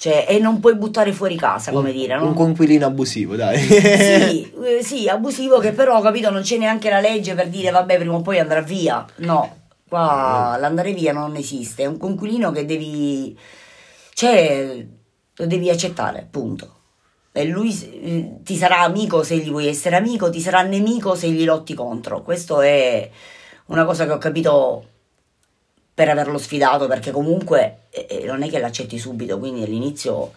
Cioè, 0.00 0.26
e 0.28 0.38
non 0.38 0.60
puoi 0.60 0.76
buttare 0.76 1.12
fuori 1.12 1.36
casa, 1.36 1.72
come 1.72 1.90
un, 1.90 1.96
dire, 1.96 2.16
no? 2.16 2.26
Un 2.26 2.34
conquilino 2.34 2.86
abusivo, 2.86 3.36
dai. 3.36 3.58
sì, 3.58 4.50
eh, 4.64 4.82
sì, 4.82 5.08
abusivo 5.08 5.58
che 5.58 5.72
però, 5.72 6.00
capito, 6.00 6.30
non 6.30 6.40
c'è 6.40 6.56
neanche 6.56 6.88
la 6.88 7.00
legge 7.00 7.34
per 7.34 7.48
dire, 7.48 7.70
vabbè, 7.70 7.98
prima 7.98 8.14
o 8.14 8.22
poi 8.22 8.38
andrà 8.38 8.62
via. 8.62 9.04
No, 9.16 9.56
qua 9.88 10.54
mm. 10.56 10.60
l'andare 10.60 10.92
via 10.92 11.12
non 11.12 11.36
esiste. 11.36 11.82
È 11.82 11.86
un 11.86 11.98
conquilino 11.98 12.50
che 12.50 12.64
devi 12.64 13.36
Cioè, 14.14 14.86
lo 15.34 15.46
devi 15.46 15.70
accettare, 15.70 16.26
punto. 16.30 16.76
E 17.32 17.44
lui 17.44 17.70
eh, 18.02 18.42
ti 18.42 18.56
sarà 18.56 18.80
amico 18.80 19.22
se 19.22 19.38
gli 19.38 19.50
vuoi 19.50 19.68
essere 19.68 19.96
amico, 19.96 20.30
ti 20.30 20.40
sarà 20.40 20.62
nemico 20.62 21.14
se 21.14 21.30
gli 21.30 21.44
lotti 21.44 21.74
contro. 21.74 22.22
Questo 22.22 22.60
è 22.60 23.08
una 23.66 23.84
cosa 23.84 24.04
che 24.04 24.12
ho 24.12 24.18
capito 24.18 24.84
per 25.94 26.08
averlo 26.08 26.38
sfidato, 26.38 26.86
perché 26.86 27.10
comunque 27.10 27.82
eh, 27.90 28.06
eh 28.08 28.24
non 28.24 28.42
è 28.42 28.48
che 28.48 28.58
l'accetti 28.58 28.98
subito, 28.98 29.38
quindi 29.38 29.62
all'inizio 29.62 30.32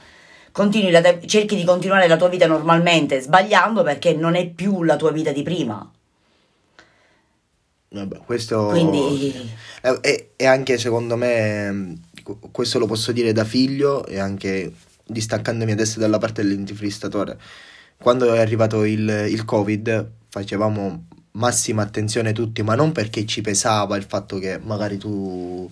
continui 0.52 0.92
la, 0.92 1.02
cerchi 1.26 1.56
di 1.56 1.64
continuare 1.64 2.08
la 2.08 2.18
tua 2.18 2.30
vita 2.30 2.46
normalmente, 2.46 3.20
sbagliando 3.20 3.82
perché 3.84 4.14
non 4.14 4.36
è 4.36 4.48
più 4.48 4.84
la 4.84 4.96
tua 4.96 5.12
vita 5.12 5.32
di 5.32 5.42
prima. 5.42 5.92
Vabbè, 7.90 8.22
questo 8.26 8.68
Quindi... 8.68 9.52
è, 9.82 10.28
è 10.36 10.46
anche 10.46 10.78
secondo 10.80 11.16
me, 11.16 11.98
questo 12.52 12.80
lo 12.80 12.86
posso 12.86 13.12
dire 13.12 13.32
da 13.32 13.44
figlio 13.44 14.06
e 14.06 14.20
anche 14.20 14.74
distaccandomi 15.06 15.72
adesso 15.72 16.00
dalla 16.00 16.18
parte 16.18 16.42
dell'intifristatore. 16.42 17.38
Quando 17.98 18.34
è 18.34 18.40
arrivato 18.40 18.84
il, 18.84 19.28
il 19.30 19.46
Covid 19.46 20.10
facevamo 20.30 21.06
massima 21.34 21.82
attenzione 21.82 22.34
tutti, 22.34 22.62
ma 22.64 22.76
non 22.76 22.92
perché 22.92 23.26
ci 23.26 23.42
pesava 23.42 23.96
il 23.98 24.04
fatto 24.04 24.40
che 24.40 24.60
magari 24.60 24.98
tu 24.98 25.70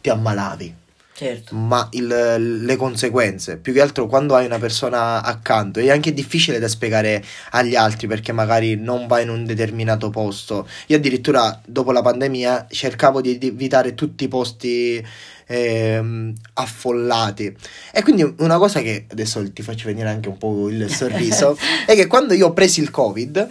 ti 0.00 0.08
ammalavi, 0.08 0.74
Certo. 1.20 1.54
ma 1.54 1.86
il- 1.92 2.64
le 2.64 2.76
conseguenze. 2.76 3.58
Più 3.58 3.74
che 3.74 3.82
altro 3.82 4.06
quando 4.06 4.34
hai 4.34 4.46
una 4.46 4.58
persona 4.58 5.22
accanto 5.22 5.78
è 5.78 5.90
anche 5.90 6.14
difficile 6.14 6.58
da 6.58 6.66
spiegare 6.66 7.22
agli 7.50 7.74
altri 7.74 8.06
perché 8.06 8.32
magari 8.32 8.76
non 8.76 9.06
va 9.06 9.20
in 9.20 9.28
un 9.28 9.44
determinato 9.44 10.08
posto. 10.08 10.66
Io 10.86 10.96
addirittura 10.96 11.60
dopo 11.66 11.92
la 11.92 12.00
pandemia 12.00 12.68
cercavo 12.70 13.20
di 13.20 13.38
evitare 13.42 13.94
tutti 13.94 14.24
i 14.24 14.28
posti 14.28 15.06
ehm, 15.46 16.32
affollati. 16.54 17.54
E 17.92 18.02
quindi 18.02 18.34
una 18.38 18.56
cosa 18.56 18.80
che 18.80 19.04
adesso 19.10 19.42
ti 19.52 19.62
faccio 19.62 19.86
venire 19.88 20.08
anche 20.08 20.28
un 20.28 20.38
po' 20.38 20.68
il 20.70 20.88
sorriso 20.90 21.58
è 21.86 21.94
che 21.94 22.06
quando 22.06 22.32
io 22.34 22.46
ho 22.46 22.52
preso 22.52 22.80
il 22.80 22.90
Covid, 22.90 23.50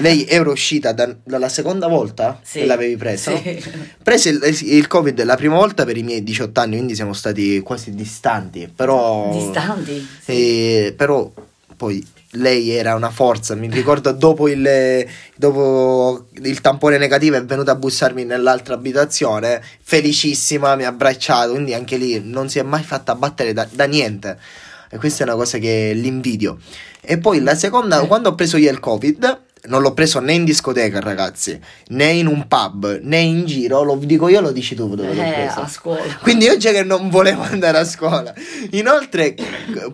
lei 0.00 0.26
era 0.26 0.50
uscita 0.50 0.92
da- 0.92 1.14
dalla 1.22 1.48
seconda 1.48 1.86
volta 1.86 2.40
Sì. 2.42 2.60
che 2.60 2.66
l'avevi 2.66 2.96
preso. 2.96 3.36
Sì. 3.40 3.62
Prese 4.02 4.30
il, 4.30 4.58
il 4.62 4.86
Covid 4.88 5.22
la 5.22 5.36
prima 5.36 5.54
volta 5.56 5.84
per 5.84 5.96
i 5.96 6.02
miei 6.02 6.22
18 6.22 6.58
anni, 6.60 6.74
quindi 6.76 6.94
siamo 6.94 7.12
stati 7.12 7.60
quasi 7.60 7.94
distanti, 7.94 8.70
però... 8.74 9.30
Distanti. 9.32 10.06
Sì. 10.22 10.32
eh, 10.32 10.94
però 10.96 11.30
poi 11.76 12.04
lei 12.32 12.70
era 12.70 12.94
una 12.94 13.10
forza, 13.10 13.54
mi 13.54 13.68
ricordo 13.70 14.10
dopo 14.12 14.48
il, 14.48 15.06
dopo 15.36 16.26
il 16.42 16.60
tampone 16.60 16.98
negativo 16.98 17.36
è 17.36 17.44
venuta 17.44 17.72
a 17.72 17.76
bussarmi 17.76 18.24
nell'altra 18.24 18.74
abitazione, 18.74 19.62
felicissima, 19.82 20.74
mi 20.76 20.84
ha 20.84 20.88
abbracciato, 20.88 21.52
quindi 21.52 21.72
anche 21.74 21.96
lì 21.96 22.20
non 22.22 22.48
si 22.48 22.58
è 22.58 22.62
mai 22.62 22.82
fatta 22.82 23.14
battere 23.14 23.52
da, 23.52 23.66
da 23.70 23.84
niente. 23.86 24.38
E 24.90 24.98
questa 24.98 25.24
è 25.24 25.26
una 25.26 25.36
cosa 25.36 25.58
che 25.58 25.92
l'invidio. 25.94 26.58
E 27.00 27.18
poi 27.18 27.40
la 27.40 27.54
seconda, 27.54 28.02
Eh. 28.02 28.06
quando 28.06 28.30
ho 28.30 28.34
preso 28.34 28.56
io 28.56 28.70
il 28.70 28.80
Covid, 28.80 29.40
non 29.66 29.82
l'ho 29.82 29.92
preso 29.94 30.20
né 30.20 30.32
in 30.32 30.44
discoteca, 30.44 31.00
ragazzi, 31.00 31.58
né 31.88 32.06
in 32.12 32.26
un 32.26 32.46
pub, 32.48 33.00
né 33.02 33.18
in 33.18 33.44
giro, 33.46 33.82
lo 33.82 33.96
dico 33.96 34.28
io, 34.28 34.40
lo 34.40 34.52
dici 34.52 34.74
tu 34.74 34.88
dove 34.94 35.14
l'ho 35.14 35.22
Eh, 35.22 35.32
preso. 35.32 35.60
a 35.60 35.68
scuola. 35.68 36.18
Quindi 36.22 36.44
io 36.46 36.56
già 36.56 36.70
che 36.72 36.82
non 36.82 37.08
volevo 37.10 37.42
andare 37.42 37.78
a 37.78 37.84
scuola. 37.84 38.32
Inoltre, 38.70 39.34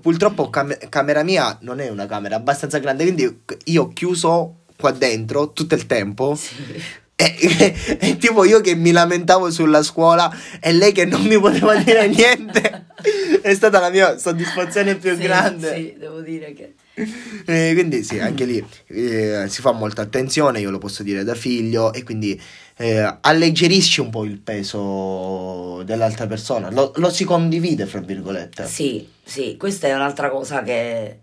purtroppo, 0.00 0.50
cam- 0.50 0.76
camera 0.88 1.22
mia 1.22 1.56
non 1.62 1.80
è 1.80 1.88
una 1.88 2.06
camera 2.06 2.36
abbastanza 2.36 2.78
grande, 2.78 3.02
quindi 3.04 3.40
io 3.64 3.82
ho 3.82 3.92
chiuso 3.92 4.56
qua 4.76 4.90
dentro 4.90 5.52
tutto 5.52 5.74
il 5.74 5.86
tempo. 5.86 6.34
Sì. 6.34 7.00
E, 7.14 7.36
e- 7.38 7.98
e 8.00 8.16
tipo 8.16 8.44
io 8.44 8.60
che 8.60 8.74
mi 8.74 8.90
lamentavo 8.90 9.50
sulla 9.50 9.82
scuola 9.84 10.34
e 10.60 10.72
lei 10.72 10.90
che 10.92 11.04
non 11.04 11.22
mi 11.22 11.38
poteva 11.38 11.76
dire 11.76 12.08
niente. 12.08 12.86
È 13.42 13.54
stata 13.54 13.78
la 13.80 13.90
mia 13.90 14.18
soddisfazione 14.18 14.96
più 14.96 15.14
Sì, 15.14 15.22
grande. 15.22 15.74
Sì, 15.74 15.94
devo 15.98 16.20
dire 16.20 16.52
che... 16.52 16.74
Eh, 16.94 17.70
quindi 17.72 18.02
sì, 18.02 18.18
anche 18.18 18.44
lì 18.44 18.64
eh, 18.88 19.46
si 19.49 19.61
fa 19.62 19.72
molta 19.72 20.02
attenzione, 20.02 20.61
io 20.61 20.70
lo 20.70 20.78
posso 20.78 21.02
dire 21.02 21.25
da 21.25 21.34
figlio, 21.34 21.92
e 21.92 22.02
quindi 22.02 22.40
eh, 22.76 23.18
alleggerisci 23.20 24.00
un 24.00 24.11
po' 24.11 24.25
il 24.25 24.38
peso 24.38 25.82
dell'altra 25.84 26.26
persona, 26.26 26.70
lo, 26.70 26.92
lo 26.96 27.11
si 27.11 27.25
condivide, 27.25 27.87
fra 27.87 28.00
virgolette. 28.00 28.66
Sì, 28.66 29.08
sì, 29.22 29.56
questa 29.56 29.88
è 29.88 29.94
un'altra 29.94 30.28
cosa 30.28 30.62
che 30.62 31.18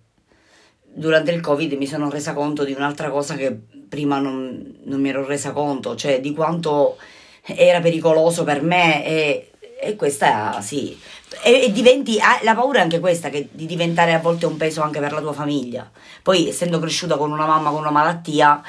durante 0.91 1.31
il 1.31 1.41
Covid 1.41 1.73
mi 1.73 1.85
sono 1.85 2.09
resa 2.09 2.33
conto 2.33 2.63
di 2.63 2.73
un'altra 2.73 3.09
cosa 3.09 3.35
che 3.35 3.55
prima 3.87 4.19
non, 4.19 4.77
non 4.85 4.99
mi 4.99 5.09
ero 5.09 5.25
resa 5.25 5.51
conto, 5.51 5.95
cioè 5.95 6.19
di 6.19 6.33
quanto 6.33 6.97
era 7.43 7.79
pericoloso 7.79 8.43
per 8.43 8.61
me 8.61 9.05
e, 9.05 9.51
e 9.81 9.95
questa 9.95 10.61
sì. 10.61 10.97
E, 11.43 11.65
e 11.65 11.71
diventi, 11.71 12.19
ah, 12.19 12.39
la 12.43 12.55
paura 12.55 12.79
è 12.79 12.81
anche 12.81 12.99
questa, 12.99 13.29
che 13.29 13.49
di 13.51 13.65
diventare 13.65 14.13
a 14.13 14.19
volte 14.19 14.45
un 14.45 14.57
peso 14.57 14.81
anche 14.81 14.99
per 14.99 15.11
la 15.13 15.21
tua 15.21 15.33
famiglia. 15.33 15.89
Poi 16.23 16.49
essendo 16.49 16.79
cresciuta 16.79 17.17
con 17.17 17.31
una 17.31 17.45
mamma 17.45 17.69
con 17.69 17.79
una 17.79 17.91
malattia, 17.91 18.61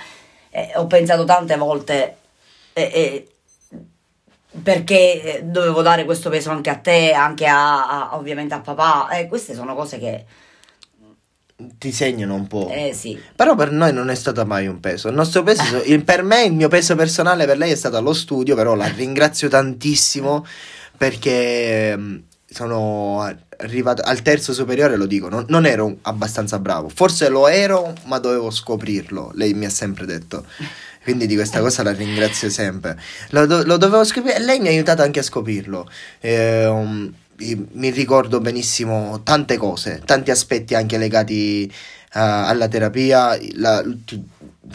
eh, 0.51 0.73
ho 0.77 0.87
pensato 0.87 1.25
tante 1.25 1.57
volte... 1.57 2.17
eh, 2.75 2.83
eh, 2.83 3.29
perché 4.63 5.39
eh, 5.39 5.43
dovevo 5.45 5.81
dare 5.81 6.05
questo 6.05 6.29
peso 6.29 6.51
anche 6.51 6.71
a 6.71 6.77
te, 6.77 7.13
anche 7.13 7.47
a, 7.47 7.87
a- 8.11 8.17
ovviamente 8.17 8.53
a 8.55 8.61
papà. 8.61 9.09
E 9.11 9.27
queste 9.29 9.55
sono 9.55 9.75
cose 9.77 9.99
che, 9.99 10.25
Ti 11.57 11.93
segnano 11.93 12.35
un 12.35 12.47
po'. 12.47 12.69
eh 12.71 12.93
sì, 12.93 13.19
Però 13.37 13.55
per 13.55 13.71
noi 13.71 13.93
non 13.93 14.11
è 14.11 14.15
stato 14.15 14.45
mai 14.45 14.67
un 14.67 14.81
peso. 14.81 15.09
Il 15.09 15.15
nostro 15.15 15.43
peso, 15.43 15.83
il- 15.85 16.05
per 16.05 16.23
me, 16.25 16.45
il 16.45 16.53
mio 16.53 16.69
peso 16.69 16.95
personale 16.97 17.47
per 17.47 17.59
lei 17.59 17.71
è 17.71 17.77
stato 17.77 18.01
lo 18.01 18.13
studio, 18.13 18.55
però 18.57 18.75
la 18.75 18.87
ringrazio 18.89 19.49
tantissimo 19.49 20.45
perché 20.97 21.91
ehm, 21.93 22.23
sono 22.53 23.23
arrivato 23.59 24.03
al 24.03 24.23
terzo 24.23 24.53
superiore, 24.53 24.97
lo 24.97 25.07
dico, 25.07 25.29
non, 25.29 25.45
non 25.49 25.67
ero 25.67 25.99
abbastanza 26.03 26.59
bravo. 26.59 26.89
Forse 26.89 27.29
lo 27.29 27.47
ero, 27.47 27.95
ma 28.07 28.19
dovevo 28.19 28.51
scoprirlo, 28.51 29.31
lei 29.35 29.55
mi 29.55 29.67
ha 29.67 29.71
sempre 29.71 30.05
detto. 30.05 30.45
Quindi 31.03 31.27
di 31.27 31.35
questa 31.35 31.61
cosa 31.61 31.83
la 31.83 31.93
ringrazio 31.93 32.51
sempre. 32.51 32.99
Lo, 33.31 33.45
lo 33.47 33.77
dovevo 33.77 34.05
scoprire 34.05 34.37
e 34.37 34.41
lei 34.41 34.59
mi 34.61 34.69
ha 34.69 34.71
aiutato 34.71 35.03
anche 35.03 35.21
a 35.21 35.23
scoprirlo. 35.23 35.89
I- 36.23 37.69
mi 37.73 37.89
ricordo 37.89 38.39
benissimo 38.41 39.23
tante 39.23 39.57
cose, 39.57 40.03
tanti 40.05 40.31
aspetti 40.31 40.75
anche 40.75 40.99
legati 40.99 41.65
eh, 41.67 41.73
alla 42.13 42.69
terapia. 42.69 43.39
La- 43.55 43.83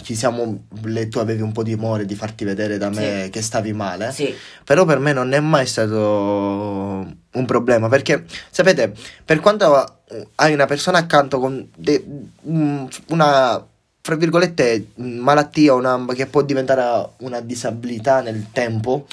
ci 0.02 0.16
siamo, 0.16 0.66
le- 0.84 1.08
tu 1.08 1.20
avevi 1.20 1.42
un 1.42 1.52
po' 1.52 1.64
di 1.64 1.72
timore 1.76 2.06
di 2.06 2.16
farti 2.16 2.44
vedere 2.46 2.78
da 2.78 2.90
me 2.90 3.24
Sì. 3.26 3.30
che 3.30 3.42
stavi 3.42 3.74
male. 3.74 4.12
sì, 4.12 4.34
Però 4.64 4.86
per 4.86 5.00
me 5.00 5.14
non 5.14 5.34
è 5.34 5.40
mai 5.40 5.66
stato 5.66 7.06
un 7.32 7.46
problema 7.46 7.88
perché, 7.90 8.26
sapete, 8.50 8.94
per 9.24 9.40
quanto 9.40 10.00
hai 10.36 10.54
una 10.54 10.66
persona 10.66 11.00
accanto 11.00 11.40
con 11.40 11.68
de- 11.76 12.04
un- 12.44 12.88
una, 13.10 13.66
fra 14.02 14.16
virgolette, 14.16 14.88
malattia 14.96 15.74
una, 15.74 16.04
che 16.14 16.26
può 16.28 16.42
diventare 16.44 17.10
una 17.18 17.40
disabilità 17.42 18.22
nel 18.22 18.48
tempo, 18.52 19.08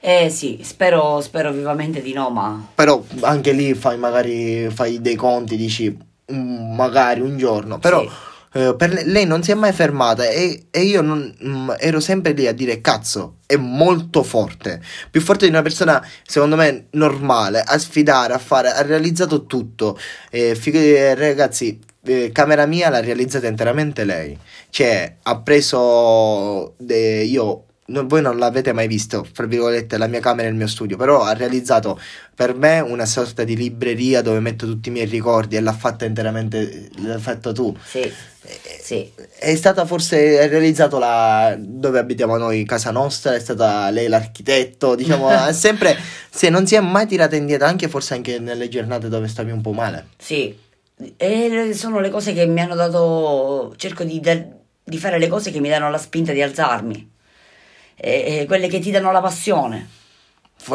eh 0.00 0.30
sì, 0.30 0.60
spero, 0.62 1.20
spero 1.20 1.50
vivamente 1.52 2.00
di 2.02 2.12
no, 2.12 2.30
ma 2.30 2.68
però 2.74 3.02
anche 3.22 3.50
lì 3.52 3.74
fai 3.74 3.98
magari 3.98 4.68
fai 4.70 5.00
dei 5.00 5.16
conti, 5.16 5.56
dici 5.56 5.96
"Mm, 6.32 6.74
magari 6.74 7.20
un 7.20 7.36
giorno, 7.38 7.78
però... 7.78 8.02
Sì. 8.02 8.08
Eh, 8.52 8.74
per 8.76 8.92
le- 8.92 9.04
lei 9.04 9.26
non 9.26 9.42
si 9.42 9.50
è 9.50 9.54
mai 9.54 9.72
fermata 9.72 10.26
e, 10.28 10.66
e 10.70 10.80
io 10.82 11.00
non, 11.02 11.34
mm, 11.44 11.70
ero 11.78 12.00
sempre 12.00 12.32
lì 12.32 12.46
a 12.46 12.52
dire 12.52 12.80
cazzo, 12.80 13.36
è 13.46 13.56
molto 13.56 14.22
forte, 14.22 14.80
più 15.10 15.20
forte 15.20 15.44
di 15.46 15.50
una 15.52 15.62
persona 15.62 16.04
secondo 16.26 16.56
me 16.56 16.86
normale, 16.92 17.60
a 17.60 17.78
sfidare, 17.78 18.32
a 18.34 18.38
fare, 18.38 18.70
ha 18.70 18.82
realizzato 18.82 19.46
tutto. 19.46 19.98
Eh, 20.30 20.54
fig- 20.54 20.74
eh, 20.76 21.14
ragazzi, 21.14 21.78
eh, 22.04 22.30
camera 22.32 22.66
mia 22.66 22.88
l'ha 22.90 23.00
realizzata 23.00 23.46
interamente 23.46 24.04
lei, 24.04 24.36
cioè 24.70 25.16
ha 25.22 25.40
preso, 25.40 26.74
io, 26.88 27.64
non- 27.88 28.06
voi 28.06 28.22
non 28.22 28.38
l'avete 28.38 28.72
mai 28.72 28.86
visto, 28.86 29.26
fra 29.30 29.46
virgolette, 29.46 29.98
la 29.98 30.06
mia 30.06 30.20
camera 30.20 30.48
e 30.48 30.50
il 30.50 30.56
mio 30.56 30.66
studio, 30.66 30.96
però 30.96 31.22
ha 31.22 31.32
realizzato 31.32 32.00
per 32.34 32.54
me 32.54 32.80
una 32.80 33.06
sorta 33.06 33.44
di 33.44 33.56
libreria 33.56 34.22
dove 34.22 34.40
metto 34.40 34.66
tutti 34.66 34.88
i 34.88 34.92
miei 34.92 35.06
ricordi 35.06 35.56
e 35.56 35.60
l'ha 35.60 35.72
fatta 35.72 36.04
interamente, 36.04 36.90
l'hai 36.98 37.18
fatto 37.18 37.52
tu. 37.52 37.76
sì, 37.84 38.10
sì, 38.80 39.10
È 39.38 39.54
stata 39.56 39.84
forse 39.84 40.38
è 40.38 40.48
realizzato 40.48 40.98
la, 40.98 41.54
dove 41.58 41.98
abitiamo 41.98 42.36
noi, 42.36 42.64
casa 42.64 42.90
nostra, 42.90 43.34
è 43.34 43.40
stata 43.40 43.90
lei 43.90 44.08
l'architetto, 44.08 44.94
diciamo, 44.94 45.30
sempre, 45.52 45.96
se 46.30 46.48
non 46.48 46.66
si 46.66 46.74
è 46.74 46.80
mai 46.80 47.06
tirata 47.06 47.36
indietro, 47.36 47.66
anche 47.66 47.88
forse 47.88 48.14
anche 48.14 48.38
nelle 48.38 48.68
giornate 48.68 49.08
dove 49.08 49.28
stavi 49.28 49.50
un 49.50 49.60
po' 49.60 49.72
male. 49.72 50.08
sì. 50.16 50.66
E 51.16 51.70
sono 51.74 52.00
le 52.00 52.10
cose 52.10 52.32
che 52.32 52.44
mi 52.46 52.60
hanno 52.60 52.74
dato, 52.74 53.72
cerco 53.76 54.02
di, 54.02 54.20
di 54.82 54.98
fare 54.98 55.20
le 55.20 55.28
cose 55.28 55.52
che 55.52 55.60
mi 55.60 55.68
danno 55.68 55.88
la 55.90 55.96
spinta 55.96 56.32
di 56.32 56.42
alzarmi, 56.42 57.08
e, 58.00 58.40
e 58.40 58.46
quelle 58.46 58.68
che 58.68 58.78
ti 58.78 58.90
danno 58.90 59.12
la 59.12 59.20
passione. 59.20 59.96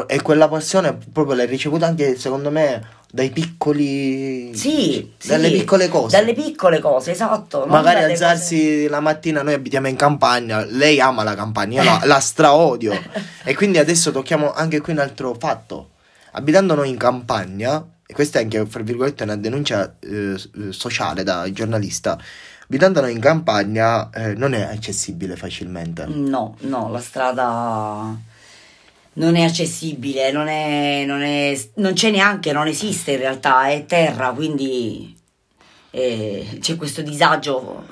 E 0.07 0.21
quella 0.21 0.47
passione 0.47 0.97
proprio 1.11 1.35
l'hai 1.35 1.45
ricevuta 1.45 1.85
anche, 1.85 2.17
secondo 2.17 2.49
me, 2.49 2.81
dai 3.11 3.29
piccoli... 3.29 4.55
Sì, 4.55 5.13
dalle 5.23 5.49
sì, 5.49 5.57
piccole 5.59 5.87
cose. 5.87 6.17
Dalle 6.17 6.33
piccole 6.33 6.79
cose, 6.79 7.11
esatto. 7.11 7.65
Magari 7.67 8.03
alzarsi 8.03 8.87
la 8.87 9.01
mattina, 9.01 9.43
noi 9.43 9.53
abitiamo 9.53 9.87
in 9.87 9.95
campagna, 9.95 10.65
lei 10.65 10.99
ama 10.99 11.23
la 11.23 11.35
campagna, 11.35 11.83
io 11.83 11.89
la, 11.91 12.01
la 12.05 12.19
straodio. 12.19 12.93
e 13.43 13.53
quindi 13.53 13.77
adesso 13.77 14.11
tocchiamo 14.11 14.51
anche 14.51 14.81
qui 14.81 14.93
un 14.93 14.99
altro 14.99 15.35
fatto. 15.37 15.91
Abitando 16.31 16.73
noi 16.73 16.89
in 16.89 16.97
campagna, 16.97 17.85
e 18.05 18.13
questa 18.13 18.39
è 18.39 18.43
anche, 18.43 18.65
fra 18.65 18.81
virgolette, 18.81 19.23
una 19.23 19.37
denuncia 19.37 19.95
eh, 19.99 20.35
sociale 20.69 21.23
da 21.23 21.47
giornalista, 21.51 22.17
abitando 22.73 23.05
in 23.05 23.19
campagna 23.19 24.09
eh, 24.09 24.33
non 24.33 24.53
è 24.55 24.61
accessibile 24.61 25.35
facilmente. 25.35 26.05
No, 26.07 26.55
no, 26.61 26.89
la 26.89 26.99
strada 26.99 28.17
non 29.13 29.35
è 29.35 29.43
accessibile, 29.43 30.31
non, 30.31 30.47
è, 30.47 31.03
non, 31.05 31.21
è, 31.21 31.59
non 31.75 31.93
c'è 31.93 32.09
neanche, 32.09 32.51
non 32.51 32.65
esiste 32.65 33.11
in 33.11 33.19
realtà, 33.19 33.67
è 33.67 33.85
terra, 33.85 34.31
quindi 34.31 35.15
eh, 35.91 36.57
c'è 36.59 36.75
questo 36.75 37.03
disagio 37.03 37.85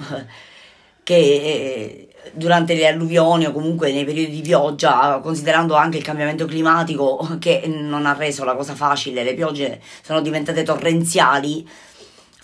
che 1.04 1.16
eh, 1.16 2.08
durante 2.34 2.74
le 2.74 2.88
alluvioni 2.88 3.46
o 3.46 3.52
comunque 3.52 3.92
nei 3.92 4.04
periodi 4.04 4.32
di 4.32 4.42
pioggia, 4.42 5.20
considerando 5.22 5.76
anche 5.76 5.98
il 5.98 6.04
cambiamento 6.04 6.46
climatico 6.46 7.38
che 7.40 7.68
non 7.68 8.08
ha 8.08 8.14
reso 8.14 8.44
la 8.44 8.56
cosa 8.56 8.74
facile, 8.74 9.24
le 9.24 9.36
piogge 9.36 9.80
sono 10.02 10.22
diventate 10.22 10.64
torrenziali, 10.64 11.68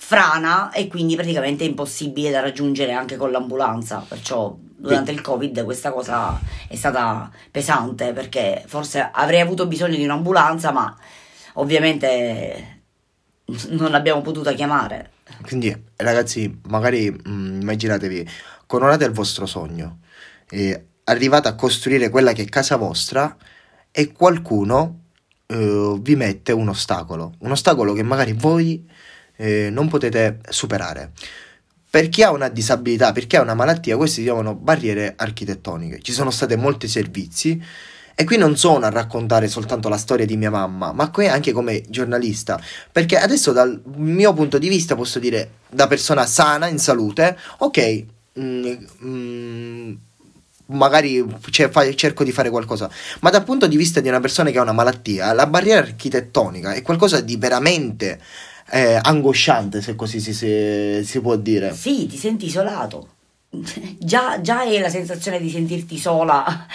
frana 0.08 0.72
e 0.72 0.88
quindi 0.88 1.16
praticamente 1.16 1.66
è 1.66 1.68
impossibile 1.68 2.32
da 2.32 2.40
raggiungere 2.40 2.94
anche 2.94 3.18
con 3.18 3.30
l'ambulanza, 3.30 4.06
perciò 4.08 4.56
durante 4.58 5.12
il 5.12 5.20
covid 5.20 5.66
questa 5.66 5.92
cosa 5.92 6.40
è 6.70 6.78
stata 6.78 7.30
pesante 7.52 8.14
perché 8.14 8.64
forse 8.68 9.10
avrei 9.12 9.42
avuto 9.42 9.68
bisogno 9.68 9.98
di 9.98 10.06
un'ambulanza 10.06 10.72
ma 10.72 10.96
ovviamente 11.56 12.84
non 13.72 13.92
l'abbiamo 13.92 14.22
potuta 14.22 14.54
chiamare. 14.54 15.12
Quindi 15.42 15.76
ragazzi 15.98 16.58
magari 16.70 17.12
mh, 17.12 17.30
mm, 17.30 17.62
immaginatevi 17.64 18.30
coronate 18.66 19.04
il 19.04 19.12
vostro 19.12 19.46
sogno 19.46 20.00
e 20.50 20.86
arrivate 21.04 21.50
a 21.50 21.56
costruire 21.56 22.08
quella 22.08 22.32
che 22.32 22.44
è 22.44 22.46
casa 22.46 22.78
vostra 22.78 23.36
e 23.92 24.14
qualcuno 24.14 25.00
eh, 25.48 25.98
vi 26.00 26.16
mette 26.16 26.54
un 26.54 26.70
ostacolo. 26.70 27.34
Un 27.40 27.52
ostacolo 27.52 27.92
che 27.92 28.04
magari 28.04 28.32
voi 28.32 28.88
eh, 29.38 29.70
non 29.72 29.88
potete 29.88 30.39
superare 30.50 31.12
per 31.89 32.10
chi 32.10 32.22
ha 32.22 32.32
una 32.32 32.50
disabilità, 32.50 33.12
per 33.12 33.27
chi 33.27 33.38
ha 33.38 33.41
una 33.41 33.56
malattia, 33.56 33.96
queste 33.98 34.17
si 34.17 34.24
chiamano 34.24 34.53
barriere 34.53 35.13
architettoniche. 35.15 36.01
Ci 36.01 36.12
sono 36.12 36.32
stati 36.32 36.56
molti 36.56 36.88
servizi 36.88 37.60
e 38.13 38.24
qui 38.24 38.38
non 38.38 38.58
sono 38.58 38.86
a 38.86 38.89
raccontare 38.89 39.48
soltanto 39.48 39.89
la 39.89 39.98
storia 39.98 40.25
di 40.25 40.38
mia 40.38 40.50
mamma, 40.50 40.91
ma 40.91 41.10
qui 41.10 41.27
anche 41.27 41.51
come 41.53 41.84
giornalista, 41.88 42.60
perché 42.91 43.17
adesso 43.17 43.51
dal 43.51 43.82
mio 43.96 44.34
punto 44.34 44.58
di 44.58 44.67
vista 44.70 44.96
posso 44.96 45.20
dire 45.20 45.51
da 45.70 45.88
persona 45.88 46.25
sana, 46.25 46.67
in 46.67 46.77
salute, 46.77 47.38
ok, 47.60 48.03
mm, 48.39 48.74
mm, 49.06 49.94
magari 50.67 51.25
cerco 51.96 52.24
di 52.24 52.32
fare 52.32 52.50
qualcosa, 52.50 52.89
ma 53.22 53.29
dal 53.29 53.44
punto 53.44 53.65
di 53.67 53.77
vista 53.77 54.01
di 54.01 54.10
una 54.10 54.20
persona 54.20 54.50
che 54.50 54.58
ha 54.58 54.63
una 54.63 54.74
malattia, 54.74 55.32
la 55.34 55.48
barriera 55.48 55.79
architettonica 55.79 56.74
è 56.74 56.82
qualcosa 56.82 57.22
di 57.22 57.38
veramente 57.38 58.20
eh, 58.69 59.00
angosciante, 59.01 59.81
se 59.81 59.95
così 59.95 60.19
si, 60.19 60.33
si, 60.33 61.03
si, 61.03 61.21
può 61.21 61.36
dire. 61.36 61.74
Sì, 61.74 62.07
ti 62.07 62.17
senti 62.17 62.45
isolato. 62.45 63.09
Già, 63.97 64.41
già 64.41 64.63
è 64.63 64.79
la 64.79 64.89
sensazione 64.89 65.39
di 65.39 65.50
sentirti 65.50 65.97
sola, 65.97 66.65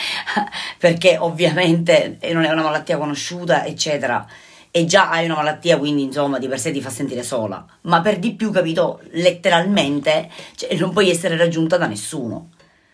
perché 0.78 1.16
ovviamente 1.18 2.18
non 2.32 2.44
è 2.44 2.50
una 2.50 2.62
malattia 2.62 2.96
conosciuta, 2.96 3.64
eccetera. 3.64 4.26
E 4.70 4.86
già 4.86 5.10
hai 5.10 5.26
una 5.26 5.34
malattia, 5.34 5.76
quindi 5.76 6.02
insomma 6.02 6.38
di 6.38 6.48
per 6.48 6.58
sé 6.58 6.72
ti 6.72 6.80
fa 6.80 6.88
sentire 6.88 7.22
sola. 7.22 7.64
Ma 7.82 8.00
per 8.00 8.18
di 8.18 8.34
più, 8.34 8.50
capito, 8.50 9.00
letteralmente 9.10 10.30
cioè, 10.56 10.74
non 10.76 10.92
puoi 10.92 11.10
essere 11.10 11.36
raggiunta 11.36 11.76
da 11.76 11.86
nessuno. 11.86 12.48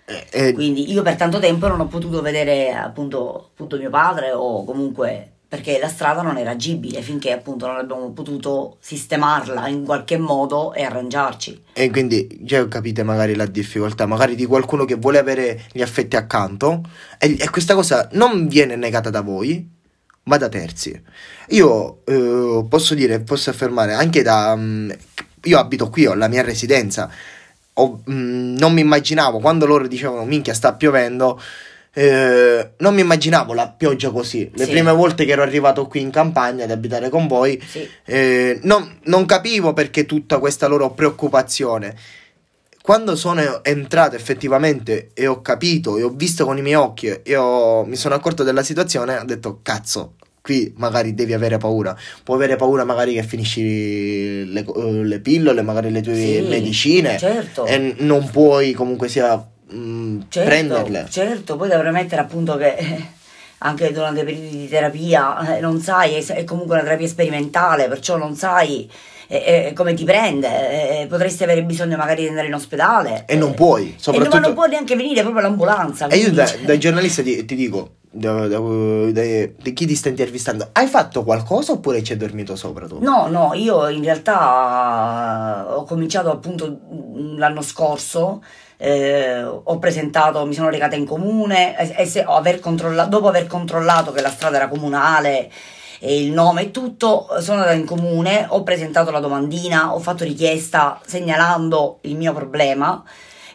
Eh, 0.04 0.26
eh, 0.30 0.52
quindi 0.54 0.90
io 0.90 1.02
per 1.02 1.16
tanto 1.16 1.38
tempo 1.38 1.68
non 1.68 1.80
ho 1.80 1.86
potuto 1.86 2.22
vedere 2.22 2.72
appunto, 2.72 3.50
appunto 3.52 3.76
mio 3.76 3.90
padre 3.90 4.32
o 4.32 4.64
comunque 4.64 5.37
perché 5.48 5.78
la 5.78 5.88
strada 5.88 6.20
non 6.20 6.36
era 6.36 6.50
agibile 6.50 7.00
finché 7.00 7.32
appunto 7.32 7.66
non 7.66 7.76
abbiamo 7.76 8.10
potuto 8.10 8.76
sistemarla 8.80 9.66
in 9.68 9.82
qualche 9.82 10.18
modo 10.18 10.74
e 10.74 10.82
arrangiarci. 10.82 11.62
E 11.72 11.90
quindi 11.90 12.38
già 12.42 12.68
capite 12.68 13.02
magari 13.02 13.34
la 13.34 13.46
difficoltà, 13.46 14.04
magari 14.04 14.34
di 14.34 14.44
qualcuno 14.44 14.84
che 14.84 14.96
vuole 14.96 15.18
avere 15.18 15.64
gli 15.72 15.80
affetti 15.80 16.16
accanto 16.16 16.82
e, 17.18 17.36
e 17.40 17.48
questa 17.48 17.74
cosa 17.74 18.08
non 18.12 18.46
viene 18.46 18.76
negata 18.76 19.08
da 19.08 19.22
voi, 19.22 19.66
ma 20.24 20.36
da 20.36 20.50
terzi. 20.50 21.00
Io 21.48 22.02
eh, 22.04 22.66
posso 22.68 22.94
dire, 22.94 23.20
posso 23.20 23.48
affermare 23.48 23.94
anche 23.94 24.22
da... 24.22 24.52
Um, 24.52 24.94
io 25.44 25.58
abito 25.58 25.88
qui, 25.88 26.04
ho 26.04 26.14
la 26.14 26.28
mia 26.28 26.42
residenza, 26.42 27.08
ho, 27.72 28.02
um, 28.04 28.54
non 28.58 28.74
mi 28.74 28.82
immaginavo 28.82 29.38
quando 29.38 29.64
loro 29.64 29.86
dicevano 29.86 30.24
minchia 30.24 30.52
sta 30.52 30.74
piovendo 30.74 31.40
eh, 31.92 32.70
non 32.78 32.94
mi 32.94 33.00
immaginavo 33.00 33.52
la 33.52 33.68
pioggia 33.68 34.10
così. 34.10 34.50
Le 34.54 34.64
sì. 34.64 34.70
prime 34.70 34.92
volte 34.92 35.24
che 35.24 35.32
ero 35.32 35.42
arrivato 35.42 35.86
qui 35.86 36.00
in 36.00 36.10
campagna 36.10 36.64
ad 36.64 36.70
abitare 36.70 37.08
con 37.08 37.26
voi, 37.26 37.60
sì. 37.66 37.88
eh, 38.04 38.58
non, 38.62 38.98
non, 39.04 39.26
capivo 39.26 39.72
perché 39.72 40.06
tutta 40.06 40.38
questa 40.38 40.66
loro 40.66 40.90
preoccupazione. 40.90 41.96
Quando 42.80 43.16
sono 43.16 43.62
entrato 43.64 44.16
effettivamente 44.16 45.10
e 45.12 45.26
ho 45.26 45.42
capito 45.42 45.98
e 45.98 46.02
ho 46.02 46.08
visto 46.08 46.44
con 46.46 46.56
i 46.56 46.62
miei 46.62 46.76
occhi 46.76 47.08
e 47.08 47.36
ho, 47.36 47.84
mi 47.84 47.96
sono 47.96 48.14
accorto 48.14 48.44
della 48.44 48.62
situazione, 48.62 49.18
ho 49.18 49.24
detto 49.24 49.60
cazzo, 49.62 50.14
qui 50.40 50.72
magari 50.76 51.14
devi 51.14 51.34
avere 51.34 51.58
paura. 51.58 51.94
Puoi 52.22 52.38
avere 52.38 52.56
paura 52.56 52.84
magari 52.84 53.12
che 53.12 53.22
finisci 53.24 54.50
le, 54.50 54.64
le 55.02 55.20
pillole, 55.20 55.60
magari 55.60 55.90
le 55.90 56.00
tue 56.00 56.14
sì, 56.14 56.40
medicine 56.48 57.18
certo. 57.18 57.66
e 57.66 57.96
non 57.98 58.30
puoi 58.30 58.72
comunque 58.72 59.08
sia 59.08 59.46
mm, 59.74 60.20
certo, 60.28 60.48
prenderle. 60.48 61.06
Certo, 61.10 61.56
poi 61.56 61.68
dovrei 61.68 61.92
mettere 61.92 62.20
appunto 62.20 62.56
che 62.56 62.74
eh, 62.74 63.06
anche 63.58 63.92
durante 63.92 64.20
i 64.20 64.24
periodi 64.24 64.50
di 64.50 64.68
terapia 64.68 65.56
eh, 65.56 65.60
non 65.60 65.80
sai, 65.80 66.14
è, 66.14 66.24
è, 66.24 66.44
comunque 66.44 66.74
una 66.74 66.84
terapia 66.84 67.08
sperimentale, 67.08 67.88
perciò 67.88 68.16
non 68.16 68.34
sai 68.34 68.90
eh, 69.26 69.66
eh 69.66 69.72
come 69.74 69.94
ti 69.94 70.04
prende, 70.04 71.02
eh, 71.02 71.06
potresti 71.06 71.42
avere 71.42 71.62
bisogno 71.62 71.96
magari 71.96 72.22
di 72.22 72.28
andare 72.28 72.46
in 72.46 72.54
ospedale. 72.54 73.24
E 73.26 73.36
non 73.36 73.54
puoi, 73.54 73.94
soprattutto... 73.98 74.36
E 74.36 74.40
non, 74.40 74.48
non 74.48 74.54
può 74.54 74.66
neanche 74.66 74.96
venire 74.96 75.22
proprio 75.22 75.42
l'ambulanza. 75.42 76.06
E 76.06 76.16
io 76.16 76.32
da, 76.32 76.50
da 76.64 76.78
giornalista 76.78 77.22
ti, 77.22 77.44
ti 77.44 77.54
dico, 77.54 77.96
da, 78.10 78.46
da, 78.48 78.58
da, 78.58 79.22
chi 79.72 79.86
ti 79.86 79.94
sta 79.94 80.08
intervistando, 80.08 80.70
hai 80.72 80.86
fatto 80.86 81.24
qualcosa 81.24 81.72
oppure 81.72 82.02
ci 82.02 82.12
hai 82.12 82.18
dormito 82.18 82.56
sopra 82.56 82.86
tu? 82.86 82.98
No, 83.00 83.26
no, 83.28 83.52
io 83.54 83.88
in 83.88 84.02
realtà 84.02 85.76
ho 85.76 85.84
cominciato 85.84 86.30
appunto 86.30 86.80
l'anno 87.36 87.62
scorso 87.62 88.42
eh, 88.78 89.42
ho 89.42 89.78
presentato, 89.78 90.46
mi 90.46 90.54
sono 90.54 90.70
recata 90.70 90.96
in 90.96 91.04
comune 91.04 91.76
e, 91.78 92.02
e 92.02 92.06
se, 92.06 92.22
aver 92.22 92.60
dopo 92.60 93.28
aver 93.28 93.46
controllato 93.46 94.12
che 94.12 94.22
la 94.22 94.30
strada 94.30 94.56
era 94.56 94.68
comunale 94.68 95.50
e 96.00 96.22
il 96.22 96.30
nome 96.30 96.62
e 96.62 96.70
tutto, 96.70 97.26
sono 97.40 97.58
andata 97.58 97.76
in 97.76 97.84
comune, 97.84 98.46
ho 98.48 98.62
presentato 98.62 99.10
la 99.10 99.18
domandina, 99.18 99.94
ho 99.94 99.98
fatto 99.98 100.22
richiesta 100.22 101.00
segnalando 101.04 101.98
il 102.02 102.16
mio 102.16 102.32
problema. 102.32 103.02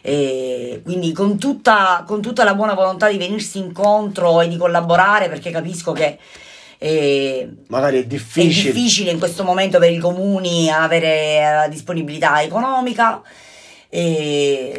E 0.02 0.82
quindi 0.84 1.12
con 1.12 1.38
tutta, 1.38 2.04
con 2.06 2.20
tutta, 2.20 2.44
la 2.44 2.54
buona 2.54 2.74
volontà 2.74 3.08
di 3.08 3.16
venirsi 3.16 3.56
incontro 3.56 4.42
e 4.42 4.48
di 4.48 4.58
collaborare 4.58 5.30
perché 5.30 5.50
capisco 5.50 5.92
che 5.92 6.18
eh, 6.76 7.48
magari 7.68 8.00
è 8.00 8.04
difficile. 8.04 8.68
è 8.68 8.72
difficile 8.72 9.10
in 9.12 9.18
questo 9.18 9.44
momento 9.44 9.78
per 9.78 9.90
i 9.90 9.96
comuni 9.96 10.70
avere 10.70 11.40
la 11.40 11.68
disponibilità 11.68 12.42
economica 12.42 13.22
e 13.88 14.73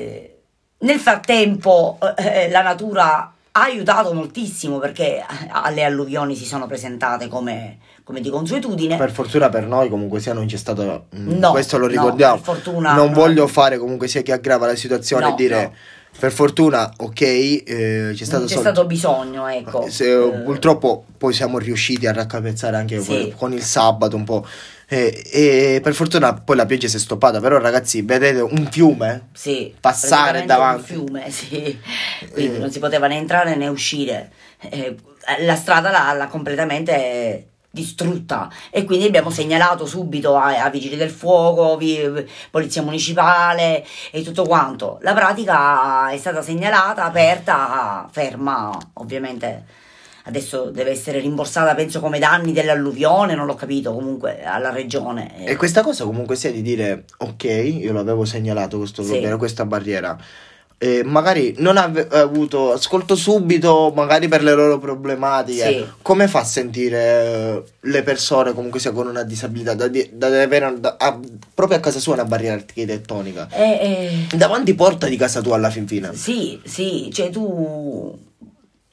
nel 0.85 0.99
frattempo 0.99 1.97
eh, 2.15 2.49
la 2.49 2.61
natura 2.61 3.33
ha 3.57 3.61
aiutato 3.61 4.13
moltissimo 4.13 4.79
perché 4.79 5.23
alle 5.49 5.83
alluvioni 5.83 6.35
si 6.35 6.45
sono 6.45 6.67
presentate 6.67 7.27
come, 7.27 7.77
come, 8.03 8.19
di 8.19 8.29
consuetudine. 8.29 8.97
Per 8.97 9.11
fortuna 9.11 9.49
per 9.49 9.65
noi 9.65 9.89
comunque 9.89 10.19
sia 10.19 10.33
non 10.33 10.45
c'è 10.45 10.57
stato... 10.57 11.05
Mm, 11.15 11.37
no, 11.37 11.51
questo 11.51 11.77
lo 11.77 11.87
ricordiamo. 11.87 12.35
No, 12.35 12.41
per 12.41 12.53
fortuna, 12.55 12.93
non 12.93 13.07
no. 13.07 13.13
voglio 13.13 13.47
fare 13.47 13.77
comunque 13.77 14.07
sia 14.07 14.21
chi 14.21 14.31
aggrava 14.31 14.67
la 14.67 14.75
situazione 14.75 15.27
no, 15.27 15.31
e 15.31 15.35
dire... 15.35 15.75
Per 16.17 16.31
fortuna, 16.31 16.93
ok, 16.95 17.21
eh, 17.21 18.11
c'è 18.13 18.23
stato, 18.23 18.45
c'è 18.45 18.55
stato 18.55 18.85
bisogno, 18.85 19.47
ecco. 19.47 19.89
Se, 19.89 20.13
eh. 20.13 20.29
Purtroppo 20.43 21.03
poi 21.17 21.33
siamo 21.33 21.57
riusciti 21.57 22.07
a 22.07 22.13
raccapezzare 22.13 22.77
anche 22.77 23.01
sì. 23.01 23.33
con 23.35 23.51
il 23.51 23.61
sabato 23.61 24.15
un 24.15 24.23
po' 24.23 24.47
E, 24.87 25.23
e, 25.31 25.79
per 25.81 25.93
fortuna 25.93 26.33
poi 26.33 26.55
la 26.55 26.65
pioggia 26.65 26.87
si 26.87 26.97
è 26.97 26.99
stoppata, 26.99 27.39
però 27.39 27.57
ragazzi 27.57 28.01
vedete 28.03 28.41
un 28.41 28.67
fiume 28.69 29.29
sì, 29.33 29.73
passare 29.79 30.45
davanti. 30.45 30.93
Un 30.93 31.05
fiume, 31.05 31.29
sì. 31.31 31.79
Quindi 32.31 32.55
eh. 32.55 32.59
non 32.59 32.71
si 32.71 32.79
poteva 32.79 33.07
né 33.07 33.15
entrare 33.15 33.55
né 33.55 33.67
uscire. 33.67 34.31
Eh, 34.59 34.95
la 35.39 35.55
strada 35.55 35.89
l'ha, 35.89 36.13
l'ha, 36.13 36.27
completamente 36.27 37.49
distrutta 37.71 38.49
e 38.69 38.85
quindi 38.85 39.05
abbiamo 39.05 39.29
segnalato 39.29 39.85
subito 39.85 40.37
a, 40.37 40.63
a 40.63 40.69
vigili 40.69 40.95
del 40.95 41.09
fuoco, 41.09 41.75
vi, 41.75 41.99
polizia 42.49 42.81
municipale 42.81 43.85
e 44.11 44.21
tutto 44.21 44.43
quanto. 44.45 44.99
La 45.01 45.13
pratica 45.13 46.09
è 46.09 46.17
stata 46.17 46.41
segnalata, 46.41 47.03
aperta, 47.03 48.07
ferma 48.11 48.75
ovviamente 48.93 49.83
adesso 50.25 50.69
deve 50.71 50.91
essere 50.91 51.19
rimborsata, 51.19 51.73
penso, 51.75 51.99
come 51.99 52.19
danni 52.19 52.51
dell'alluvione, 52.51 53.35
non 53.35 53.45
l'ho 53.45 53.55
capito 53.55 53.93
comunque 53.93 54.43
alla 54.43 54.69
regione. 54.71 55.45
E 55.45 55.55
questa 55.55 55.81
cosa 55.81 56.03
comunque 56.03 56.35
sia 56.35 56.51
di 56.51 56.61
dire, 56.61 57.05
ok, 57.17 57.43
io 57.43 57.93
l'avevo 57.93 58.25
segnalato 58.25 58.77
questo 58.77 59.01
sì. 59.03 59.09
problema, 59.11 59.37
questa 59.37 59.65
barriera. 59.65 60.17
e 60.77 61.03
magari 61.05 61.55
non 61.59 61.77
ha 61.77 61.89
avuto 62.19 62.73
ascolto 62.73 63.15
subito, 63.15 63.93
magari 63.95 64.27
per 64.27 64.43
le 64.43 64.53
loro 64.53 64.77
problematiche. 64.77 65.63
Sì. 65.67 65.85
Come 66.01 66.27
fa 66.27 66.39
a 66.41 66.43
sentire 66.43 66.99
eh, 66.99 67.63
le 67.79 68.03
persone 68.03 68.53
comunque 68.53 68.79
sia 68.81 68.91
con 68.91 69.07
una 69.07 69.23
disabilità 69.23 69.73
da, 69.73 69.87
da 69.87 70.41
avere 70.41 70.73
da- 70.79 70.97
a- 70.99 71.17
proprio 71.53 71.77
a 71.77 71.81
casa 71.81 71.99
sua 71.99 72.13
una 72.15 72.25
barriera 72.25 72.55
architettonica? 72.55 73.47
E, 73.51 74.27
e- 74.31 74.35
Davanti 74.35 74.73
porta 74.75 75.07
di 75.07 75.15
casa 75.15 75.39
tua 75.41 75.55
alla 75.55 75.69
fin 75.69 75.87
fine. 75.87 76.13
Sì, 76.13 76.59
sì, 76.65 77.09
cioè 77.13 77.29
tu 77.29 78.17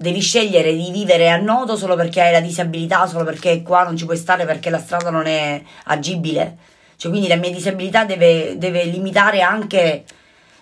devi 0.02 0.20
scegliere 0.20 0.74
di 0.74 0.90
vivere 0.90 1.30
a 1.30 1.36
nodo 1.36 1.76
solo 1.76 1.96
perché 1.96 2.20
hai 2.20 2.32
la 2.32 2.40
disabilità, 2.40 3.06
solo 3.06 3.24
perché 3.24 3.62
qua 3.62 3.84
non 3.84 3.96
ci 3.96 4.04
puoi 4.04 4.16
stare 4.16 4.44
perché 4.44 4.68
la 4.68 4.78
strada 4.78 5.08
non 5.10 5.26
è 5.26 5.62
agibile. 5.84 6.58
Cioè, 6.96 7.10
quindi 7.10 7.28
la 7.28 7.36
mia 7.36 7.50
disabilità 7.50 8.04
deve, 8.04 8.58
deve 8.58 8.84
limitare 8.84 9.40
anche 9.40 10.04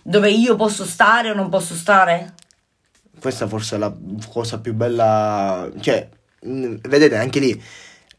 dove 0.03 0.31
io 0.31 0.57
posso 0.57 0.85
stare 0.85 1.31
o 1.31 1.35
non 1.35 1.49
posso 1.49 1.75
stare. 1.75 2.35
Questa 3.19 3.47
forse 3.47 3.77
è 3.77 3.79
la 3.79 3.93
cosa 4.31 4.59
più 4.59 4.75
bella. 4.75 5.69
Cioè, 5.81 6.09
mh, 6.43 6.77
vedete, 6.89 7.17
anche 7.17 7.41
lì 7.41 7.63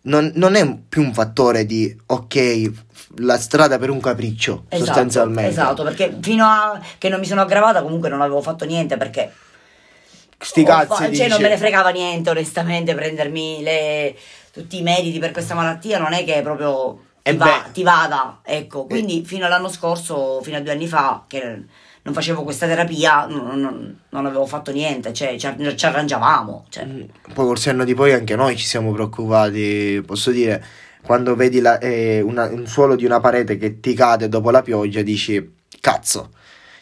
non, 0.03 0.31
non 0.36 0.55
è 0.55 0.77
più 0.89 1.01
un 1.01 1.13
fattore 1.13 1.65
di 1.65 1.95
ok, 2.05 2.71
la 3.17 3.38
strada 3.38 3.77
per 3.77 3.89
un 3.89 3.99
capriccio, 3.99 4.65
Esatto, 4.69 4.86
sostanzialmente. 4.86 5.51
Esatto, 5.51 5.84
perché 5.84 6.17
fino 6.21 6.45
a 6.45 6.79
che 6.97 7.10
non 7.10 7.19
mi 7.19 7.25
sono 7.25 7.41
aggravata 7.41 7.81
comunque 7.81 8.10
non 8.10 8.21
avevo 8.21 8.41
fatto 8.41 8.65
niente 8.65 8.97
perché 8.97 9.31
Sti 10.41 10.62
Ho 10.62 10.65
cazzi, 10.65 10.88
fa- 11.04 11.08
dici. 11.08 11.19
cioè 11.21 11.30
non 11.30 11.41
me 11.41 11.49
ne 11.49 11.58
fregava 11.58 11.89
niente 11.89 12.30
onestamente 12.30 12.95
prendermi 12.95 13.62
le- 13.62 14.15
tutti 14.51 14.80
i 14.80 14.82
meriti 14.82 15.19
per 15.19 15.32
questa 15.32 15.54
malattia 15.54 15.99
non 15.99 16.13
è 16.13 16.23
che 16.25 16.41
proprio 16.41 16.99
ti, 17.21 17.30
Eh 17.30 17.36
va- 17.38 17.45
beh. 17.45 17.69
Eh. 17.69 17.71
ti 17.71 17.84
vada 17.84 18.39
ecco 18.43 18.86
quindi 18.86 19.23
fino 19.23 19.45
all'anno 19.45 19.69
scorso 19.69 20.41
fino 20.41 20.58
a 20.58 20.60
due 20.62 20.71
anni 20.71 20.88
fa 20.88 21.23
che 21.27 21.62
non 22.04 22.13
facevo 22.15 22.41
questa 22.43 22.65
terapia 22.65 23.27
non, 23.27 23.60
non- 23.62 23.99
non 24.10 24.25
avevo 24.25 24.45
fatto 24.47 24.71
niente 24.71 25.13
cioè 25.13 25.38
ci, 25.38 25.47
ci 25.77 25.86
arrangiavamo 25.86 26.65
cioè. 26.69 26.86
Mm, 26.86 27.01
Poi 27.34 27.45
col 27.45 27.60
senno 27.60 27.84
di 27.86 27.93
poi 27.93 28.12
anche 28.13 28.36
noi 28.36 28.58
ci 28.58 28.65
siamo 28.65 28.91
preoccupati, 28.91 30.01
posso 30.06 30.32
dire, 30.32 30.63
quando 31.04 31.36
vedi 31.36 31.62
la- 31.62 31.77
eh, 31.80 32.19
una- 32.21 32.49
un 32.49 32.65
suolo 32.67 32.95
di 32.95 33.06
una 33.06 33.19
parete 33.19 33.56
che 33.58 33.80
ti 33.80 33.93
cade 33.93 34.27
dopo 34.27 34.49
la 34.51 34.62
pioggia, 34.63 35.01
dici 35.04 35.54
cazzo. 35.80 36.32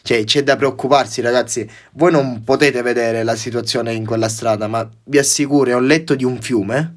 Cioè, 0.02 0.24
c'è 0.24 0.42
da 0.42 0.56
preoccuparsi, 0.56 1.20
ragazzi. 1.20 1.68
Voi 1.92 2.10
non 2.10 2.42
potete 2.44 2.82
vedere 2.82 3.22
la 3.22 3.36
situazione 3.36 3.92
in 3.92 4.06
quella 4.06 4.28
strada, 4.28 4.66
ma 4.66 4.88
vi 5.04 5.18
assicuro, 5.18 5.70
è 5.70 5.74
un 5.74 5.86
letto 5.86 6.14
di 6.14 6.24
un 6.24 6.40
fiume 6.40 6.94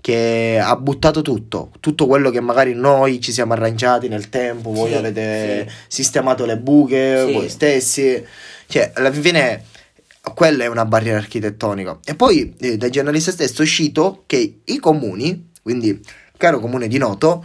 che 0.00 0.60
ha 0.62 0.76
buttato 0.76 1.22
tutto, 1.22 1.70
tutto 1.80 2.06
quello 2.06 2.28
che 2.30 2.40
magari 2.40 2.74
noi 2.74 3.22
ci 3.22 3.32
siamo 3.32 3.54
arrangiati 3.54 4.06
nel 4.08 4.28
tempo, 4.28 4.70
voi 4.70 4.90
Sì, 4.90 4.96
avete 4.96 5.66
sì. 5.66 5.74
sistemato 5.88 6.44
le 6.44 6.58
buche, 6.58 7.24
Sì. 7.26 7.32
voi 7.32 7.48
stessi. 7.48 8.22
Cioè, 8.66 8.90
alla 8.94 9.10
fine 9.10 9.64
quella 10.34 10.64
è 10.64 10.66
una 10.66 10.84
barriera 10.84 11.18
architettonica. 11.18 11.98
E 12.04 12.14
poi 12.14 12.54
eh, 12.58 12.76
dai 12.76 12.90
giornalisti 12.90 13.30
stesso 13.30 13.60
è 13.60 13.64
uscito 13.64 14.24
che 14.26 14.60
i 14.64 14.78
comuni, 14.78 15.50
quindi 15.62 15.98
caro 16.36 16.60
comune 16.60 16.86
di 16.88 16.98
Noto, 16.98 17.42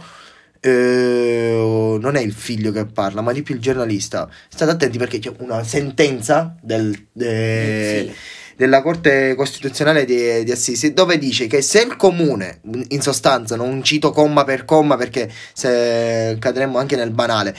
eh, 0.60 1.98
non 2.00 2.16
è 2.16 2.20
il 2.20 2.32
figlio 2.32 2.70
che 2.72 2.84
parla, 2.86 3.20
ma 3.20 3.32
di 3.32 3.42
più 3.42 3.54
il 3.54 3.60
giornalista. 3.60 4.28
State 4.48 4.70
attenti 4.70 4.98
perché 4.98 5.18
c'è 5.18 5.32
una 5.38 5.64
sentenza 5.64 6.54
del, 6.60 6.94
eh, 7.18 8.04
Sì. 8.08 8.14
della 8.56 8.82
Corte 8.82 9.34
Costituzionale 9.36 10.04
di, 10.04 10.44
di 10.44 10.50
Assisi 10.52 10.92
dove 10.92 11.16
dice 11.18 11.46
che 11.46 11.62
se 11.62 11.80
il 11.80 11.96
comune, 11.96 12.60
in 12.88 13.00
sostanza, 13.00 13.56
non 13.56 13.82
cito 13.82 14.10
comma 14.10 14.44
per 14.44 14.66
comma 14.66 14.96
perché 14.98 15.30
se 15.54 16.36
cadremmo 16.38 16.76
anche 16.78 16.94
nel 16.96 17.10
banale, 17.10 17.54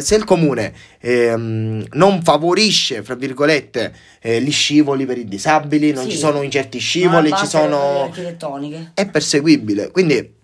se 0.00 0.14
il 0.16 0.24
comune 0.24 0.72
ehm, 1.00 1.86
non 1.92 2.20
favorisce, 2.22 3.02
fra 3.04 3.14
virgolette, 3.14 3.94
eh, 4.20 4.40
gli 4.42 4.50
scivoli 4.50 5.06
per 5.06 5.18
i 5.18 5.24
disabili, 5.28 5.92
non 5.92 6.04
Sì. 6.04 6.10
ci 6.12 6.16
sono 6.18 6.42
in 6.42 6.50
certi 6.50 6.78
scivoli, 6.78 7.28
ci 7.38 7.46
sono... 7.46 8.08
è 8.94 9.06
perseguibile, 9.08 9.90
quindi 9.92 10.42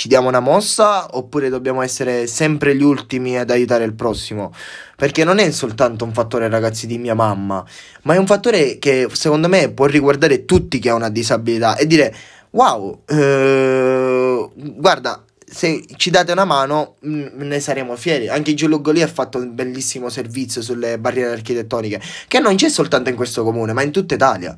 ci 0.00 0.08
diamo 0.08 0.28
una 0.28 0.40
mossa 0.40 1.14
oppure 1.14 1.50
dobbiamo 1.50 1.82
essere 1.82 2.26
sempre 2.26 2.74
gli 2.74 2.82
ultimi 2.82 3.36
ad 3.36 3.50
aiutare 3.50 3.84
il 3.84 3.92
prossimo? 3.92 4.50
Perché 4.96 5.24
non 5.24 5.36
è 5.36 5.50
soltanto 5.50 6.06
un 6.06 6.14
fattore, 6.14 6.48
ragazzi, 6.48 6.86
di 6.86 6.96
mia 6.96 7.12
mamma, 7.12 7.62
ma 8.04 8.14
è 8.14 8.16
un 8.16 8.24
fattore 8.24 8.78
che 8.78 9.08
secondo 9.12 9.46
me 9.46 9.70
può 9.70 9.84
riguardare 9.84 10.46
tutti 10.46 10.78
che 10.78 10.88
ha 10.88 10.94
una 10.94 11.10
disabilità 11.10 11.76
e 11.76 11.86
dire: 11.86 12.14
Wow, 12.52 13.02
eh, 13.04 14.48
guarda, 14.54 15.22
se 15.44 15.84
ci 15.96 16.08
date 16.08 16.32
una 16.32 16.46
mano 16.46 16.96
mm, 17.06 17.26
ne 17.34 17.60
saremo 17.60 17.94
fieri. 17.94 18.30
Anche 18.30 18.54
Giulio 18.54 18.80
Goli 18.80 19.02
ha 19.02 19.06
fatto 19.06 19.36
un 19.36 19.54
bellissimo 19.54 20.08
servizio 20.08 20.62
sulle 20.62 20.98
barriere 20.98 21.32
architettoniche, 21.32 22.00
che 22.26 22.38
non 22.38 22.56
c'è 22.56 22.70
soltanto 22.70 23.10
in 23.10 23.16
questo 23.16 23.44
comune, 23.44 23.74
ma 23.74 23.82
in 23.82 23.90
tutta 23.90 24.14
Italia. 24.14 24.56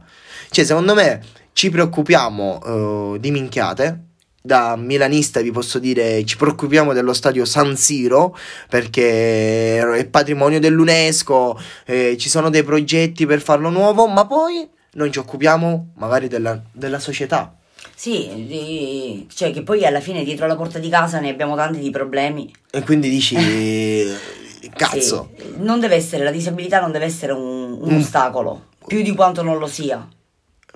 Cioè, 0.51 0.65
secondo 0.65 0.95
me 0.95 1.21
ci 1.53 1.69
preoccupiamo 1.69 3.15
eh, 3.15 3.19
di 3.19 3.33
minchiate. 3.33 4.11
Da 4.45 4.75
milanista 4.75 5.41
vi 5.41 5.53
posso 5.53 5.79
dire 5.79 6.25
ci 6.25 6.37
preoccupiamo 6.37 6.93
dello 6.93 7.13
stadio 7.13 7.45
San 7.45 7.77
Siro 7.77 8.37
perché 8.69 9.79
è 9.79 10.05
patrimonio 10.07 10.59
dell'UNESCO, 10.59 11.61
eh, 11.87 12.17
ci 12.19 12.29
sono 12.29 12.51
dei 12.51 12.65
progetti 12.65 13.25
per 13.25 13.41
farlo 13.41 13.71
nuovo, 13.71 14.09
ma 14.09 14.27
poi 14.27 14.69
non 14.95 15.13
ci 15.13 15.21
occupiamo 15.21 15.93
magari 15.99 16.27
della, 16.27 16.61
della 16.73 16.99
società. 16.99 17.55
sì 17.95 18.45
di- 18.49 19.27
cioè 19.33 19.53
che 19.53 19.63
poi 19.63 19.87
alla 19.87 20.01
fine 20.01 20.25
dietro 20.25 20.49
la 20.49 20.57
porta 20.57 20.81
di 20.81 20.89
casa 20.89 21.21
ne 21.21 21.29
abbiamo 21.31 21.55
tanti 21.55 21.79
di 21.79 21.91
problemi 21.91 22.53
E 22.73 22.83
quindi 22.83 23.09
dici, 23.09 23.37
cazzo, 24.75 25.31
Sì, 25.39 25.53
non 25.59 25.79
deve 25.79 25.95
essere, 25.95 26.25
la 26.25 26.33
disabilità 26.33 26.81
non 26.81 26.91
deve 26.91 27.05
essere 27.05 27.31
un, 27.33 27.79
un 27.81 27.95
Mm. 27.95 27.99
ostacolo, 27.99 28.67
più 28.89 29.03
di 29.03 29.15
quanto 29.15 29.43
non 29.43 29.59
lo 29.59 29.69
sia. 29.69 30.05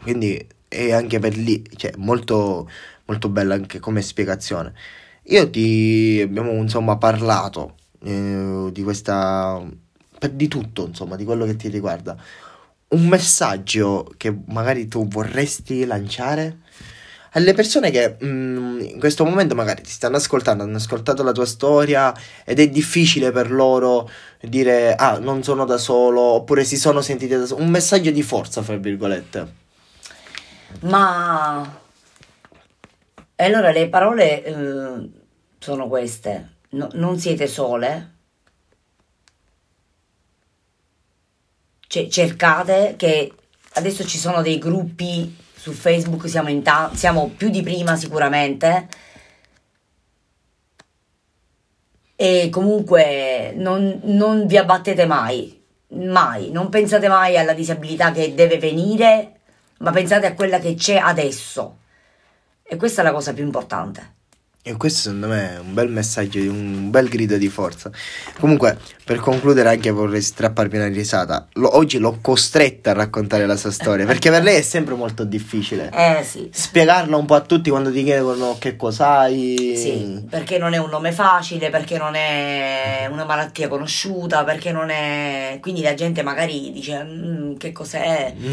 quindi 0.03 0.47
è 0.69 0.93
anche 0.93 1.19
per 1.21 1.37
lì, 1.37 1.65
cioè 1.77 1.93
molto, 1.97 2.69
molto 3.07 3.29
bella 3.29 3.55
anche 3.55 3.79
come 3.81 4.03
spiegazione. 4.03 4.73
Io 5.29 5.49
ti 5.51 6.21
abbiamo 6.23 6.53
insomma 6.53 6.97
parlato 6.99 7.75
eh, 8.05 8.69
di 8.73 8.83
questa, 8.83 9.61
per 10.19 10.31
di 10.31 10.49
tutto 10.49 10.87
insomma, 10.87 11.17
di 11.17 11.25
quello 11.25 11.45
che 11.45 11.57
ti 11.57 11.69
riguarda. 11.69 12.17
Un 12.89 13.07
messaggio 13.09 14.13
che 14.17 14.35
magari 14.47 14.87
tu 14.87 15.09
vorresti 15.09 15.85
lanciare 15.85 16.59
alle 17.33 17.53
persone 17.53 17.91
che 17.91 18.17
mm, 18.25 18.81
in 18.81 18.99
questo 18.99 19.25
momento 19.25 19.55
magari 19.55 19.83
ti 19.83 19.91
stanno 19.91 20.17
ascoltando, 20.17 20.63
hanno 20.63 20.77
ascoltato 20.77 21.23
la 21.23 21.33
tua 21.33 21.45
storia 21.45 22.15
ed 22.45 22.61
è 22.61 22.69
difficile 22.69 23.31
per 23.31 23.51
loro 23.51 24.09
dire 24.41 24.95
ah 24.95 25.19
non 25.19 25.43
sono 25.43 25.65
da 25.65 25.77
solo 25.77 26.21
oppure 26.21 26.65
si 26.65 26.77
sono 26.77 27.01
sentiti 27.01 27.37
da 27.37 27.45
solo. 27.45 27.63
Un 27.63 27.71
messaggio 27.71 28.11
di 28.11 28.23
forza, 28.23 28.63
fra 28.63 28.77
virgolette. 28.77 29.65
Ma 30.81 31.85
e 33.37 33.45
allora 33.45 33.71
le 33.71 33.89
parole 33.89 34.43
eh, 34.45 35.11
sono 35.59 35.89
queste: 35.89 36.57
No- 36.71 36.89
non 36.95 37.19
siete 37.19 37.47
sole. 37.47 38.15
Ce- 41.89 42.09
cercate 42.11 42.95
che 42.97 43.33
adesso 43.75 44.05
ci 44.05 44.19
sono 44.19 44.43
dei 44.43 44.59
gruppi 44.59 45.37
su 45.55 45.73
Facebook, 45.73 46.29
siamo, 46.29 46.49
in 46.49 46.63
ta- 46.63 46.91
siamo 46.95 47.29
più 47.37 47.49
di 47.51 47.63
prima 47.63 47.97
sicuramente. 47.97 48.89
E 52.19 52.49
comunque 52.51 53.53
non, 53.57 54.01
non 54.05 54.47
vi 54.47 54.57
abbattete 54.57 55.05
mai, 55.05 55.63
mai, 55.89 56.51
non 56.51 56.71
pensate 56.71 57.09
mai 57.09 57.37
alla 57.37 57.53
disabilità 57.53 58.11
che 58.11 58.35
deve 58.35 58.59
venire, 58.59 59.33
ma 59.79 59.91
pensate 59.91 60.27
a 60.27 60.35
quella 60.35 60.59
che 60.59 60.75
c'è 60.75 60.97
adesso. 60.97 61.79
E 62.69 62.77
questa 62.77 63.01
è 63.01 63.05
la 63.05 63.13
cosa 63.13 63.33
più 63.33 63.45
importante. 63.45 64.15
E 64.69 64.77
questo 64.77 64.99
secondo 65.03 65.29
me 65.29 65.55
è 65.55 65.59
un 65.61 65.75
bel 65.75 65.89
messaggio, 65.89 66.41
un 66.41 66.91
bel 66.91 67.09
grido 67.09 67.37
di 67.37 67.49
forza. 67.49 67.89
Comunque, 68.41 68.77
per 69.05 69.21
concludere, 69.21 69.69
anche 69.69 69.93
vorrei 69.93 70.21
strapparmi 70.21 70.77
una 70.77 70.89
risata. 70.89 71.47
Lo- 71.53 71.77
oggi 71.77 71.99
l'ho 71.99 72.19
costretta 72.21 72.91
a 72.91 72.95
raccontare 72.95 73.47
la 73.47 73.55
sua 73.55 73.71
storia, 73.71 74.05
perché 74.07 74.29
per 74.29 74.43
lei 74.43 74.57
è 74.57 74.63
sempre 74.63 74.97
molto 74.97 75.23
difficile. 75.23 75.91
Eh 76.17 76.25
sì, 76.25 76.49
Spiegarla 76.53 77.17
un 77.17 77.27
po' 77.27 77.35
a 77.35 77.43
tutti 77.43 77.71
quando 77.71 77.93
ti 77.93 78.03
chiedono 78.03 78.57
che 78.59 78.75
cos'hai. 78.75 79.75
sì, 79.77 80.25
perché 80.29 80.59
non 80.59 80.73
è 80.73 80.79
un 80.79 80.89
nome 80.91 81.13
facile, 81.13 81.71
perché 81.71 81.97
non 81.97 82.17
è 82.17 83.09
una 83.09 83.25
malattia 83.25 83.69
conosciuta, 83.69 84.43
perché 84.43 84.73
non 84.73 84.91
è... 84.91 85.59
Quindi 85.61 85.83
la 85.83 85.95
gente 85.95 86.23
magari 86.23 86.73
dice 86.73 87.05
"Mm, 87.05 87.55
che 87.57 87.71
cos'è? 87.71 88.35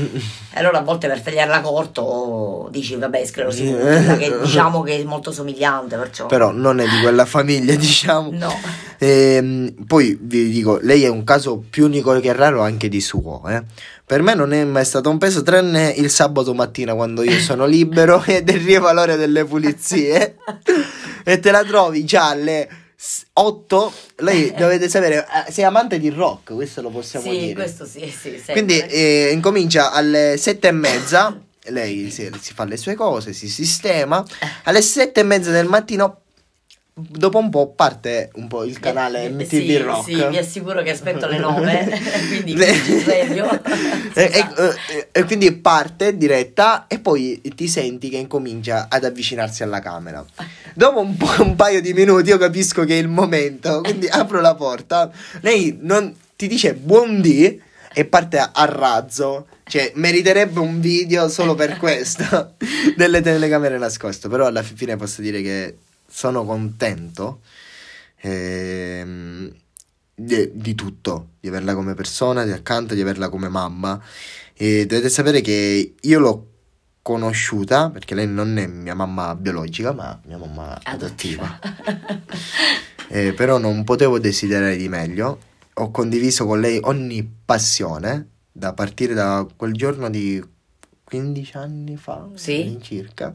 E 0.56 0.60
allora 0.60 0.78
a 0.78 0.82
volte 0.84 1.08
per 1.08 1.22
tagliarla 1.22 1.62
corto 1.62 2.68
dici 2.70 2.96
vabbè 2.96 3.26
sclerosi 3.26 3.64
che 4.20 4.38
diciamo 4.44 4.84
che 4.84 5.00
è 5.00 5.04
molto 5.04 5.32
somigliante, 5.32 5.96
perciò... 6.04 6.26
Però 6.28 6.52
non 6.52 6.80
è 6.80 6.84
di 6.84 7.02
quella 7.02 7.26
famiglia, 7.26 7.76
diciamo. 7.76 8.32
No. 8.32 8.54
Ehm, 8.98 9.74
poi 9.86 10.18
vi 10.22 10.50
dico, 10.50 10.80
lei 10.82 11.04
è 11.04 11.10
un 11.10 11.24
caso 11.24 11.64
più 11.70 11.86
unico 11.86 12.20
che 12.20 12.34
raro 12.34 12.62
anche 12.62 12.90
di 12.90 13.02
suo. 13.02 13.42
eh. 13.48 13.64
Per 14.06 14.22
me 14.22 14.34
non 14.36 14.54
è 14.54 14.64
mai 14.66 14.86
stato 14.86 15.10
un 15.10 15.18
peso, 15.18 15.44
tranne 15.44 15.94
il 15.96 16.10
sabato 16.10 16.54
mattina 16.54 16.94
quando 16.94 17.24
io 17.24 17.40
sono 17.40 17.66
libero 17.66 18.22
ed 18.28 18.50
arriva 18.50 18.92
l'ora 18.92 19.16
delle 19.16 19.46
pulizie 19.46 20.36
e 21.24 21.40
te 21.40 21.52
la 21.52 21.64
trovi 21.64 22.04
già 22.04 22.30
alle 22.30 22.70
8, 23.34 23.94
lei 24.18 24.54
dovete 24.58 24.88
sapere, 24.88 25.26
eh, 25.48 25.52
sei 25.52 25.66
amante 25.66 26.00
di 26.00 26.10
rock, 26.10 26.54
questo 26.54 26.82
lo 26.82 26.90
possiamo 26.90 27.26
sì, 27.26 27.38
dire. 27.38 27.54
questo 27.54 27.86
sì, 27.86 28.02
sì. 28.02 28.30
sempre. 28.36 28.54
Quindi 28.54 28.80
eh, 28.80 29.32
incomincia 29.34 29.92
alle 29.92 30.36
sette 30.38 30.70
e 30.70 30.72
mezza, 30.72 31.38
lei 31.68 32.10
si, 32.12 32.30
si 32.40 32.54
fa 32.54 32.66
le 32.66 32.78
sue 32.78 32.96
cose, 32.96 33.34
si 33.34 33.48
sistema, 33.50 34.24
alle 34.64 34.82
sette 34.82 35.22
e 35.22 35.24
mezza 35.24 35.52
del 35.52 35.68
mattino, 35.68 36.20
dopo 36.96 37.40
un 37.40 37.50
po' 37.50 37.70
parte 37.72 38.30
un 38.36 38.48
po' 38.48 38.64
il 38.64 38.80
canale 38.80 39.24
Eh, 39.24 39.30
MTV 39.30 39.48
sì, 39.48 39.78
Rock. 39.78 40.04
Sì, 40.04 40.28
vi 40.28 40.38
assicuro 40.38 40.84
che 40.84 40.92
aspetto 40.92 41.26
alle 41.26 41.40
9, 41.40 42.02
quindi 42.30 42.56
Le- 42.56 42.74
sveglio. 42.74 43.50
e, 44.14 44.46
e- 44.94 45.08
e- 45.12 45.24
quindi 45.24 45.52
parte 45.54 46.18
diretta 46.18 46.86
e 46.88 47.00
poi 47.00 47.42
ti 47.56 47.68
senti 47.68 48.10
che 48.10 48.18
incomincia 48.18 48.88
ad 48.90 49.06
avvicinarsi 49.06 49.64
alla 49.64 49.80
camera. 49.80 50.24
Dopo 50.76 51.00
un, 51.00 51.16
po', 51.18 51.42
un 51.42 51.56
paio 51.56 51.82
di 51.82 51.94
minuti 51.94 52.30
io 52.30 52.38
capisco 52.38 52.84
che 52.84 52.96
è 52.96 53.02
il 53.02 53.08
momento, 53.08 53.82
quindi 53.82 54.08
apro 54.08 54.42
la 54.42 54.54
porta, 54.56 55.10
lei 55.42 55.78
non 55.82 56.14
ti 56.36 56.48
dice 56.48 56.74
buon 56.74 57.22
dì 57.22 57.62
e 57.94 58.06
parte 58.06 58.38
a, 58.38 58.52
a 58.54 58.66
razzo. 58.66 59.48
Cioè, 59.66 59.94
meriterebbe 59.96 60.60
un 60.60 60.80
video 60.80 61.30
solo 61.30 61.56
per 61.56 61.78
questo 61.78 62.56
delle 62.98 63.22
telecamere 63.22 63.78
nascoste. 63.78 64.28
Però 64.28 64.46
alla 64.46 64.64
fine 64.64 64.96
posso 64.96 65.22
dire 65.22 65.42
che 65.42 65.78
sono 66.08 66.46
contento 66.46 67.42
ehm, 68.22 69.52
di, 70.16 70.50
di 70.54 70.76
tutto, 70.76 71.30
di 71.40 71.48
averla 71.48 71.74
come 71.76 71.94
persona, 71.94 72.44
di 72.44 72.52
accanto, 72.52 72.94
di 72.94 73.02
averla 73.02 73.30
come 73.30 73.50
mamma. 73.50 74.02
E 74.54 74.86
dovete 74.86 75.10
sapere 75.10 75.42
che 75.42 75.96
io 76.00 76.20
l'ho 76.20 76.48
conosciuta 77.02 77.90
perché 77.90 78.16
lei 78.16 78.28
non 78.28 78.58
è 78.58 78.66
mia 78.66 78.96
mamma 78.96 79.36
biologica, 79.36 79.92
ma 79.92 80.20
mia 80.26 80.38
mamma 80.38 80.80
adottiva. 80.84 81.60
Eh, 83.10 83.34
però 83.34 83.60
non 83.60 83.84
potevo 83.84 84.18
desiderare 84.18 84.76
di 84.76 84.90
meglio. 84.90 85.38
Ho 85.76 85.92
condiviso 85.92 86.46
con 86.46 86.60
lei 86.60 86.80
ogni 86.84 87.28
passione 87.46 88.28
da 88.52 88.74
partire 88.74 89.14
da 89.14 89.46
quel 89.56 89.74
giorno 89.74 90.10
di 90.10 90.44
15 91.04 91.58
anni 91.58 91.98
fa, 91.98 92.28
Sì. 92.36 92.62
all'incirca, 92.62 93.34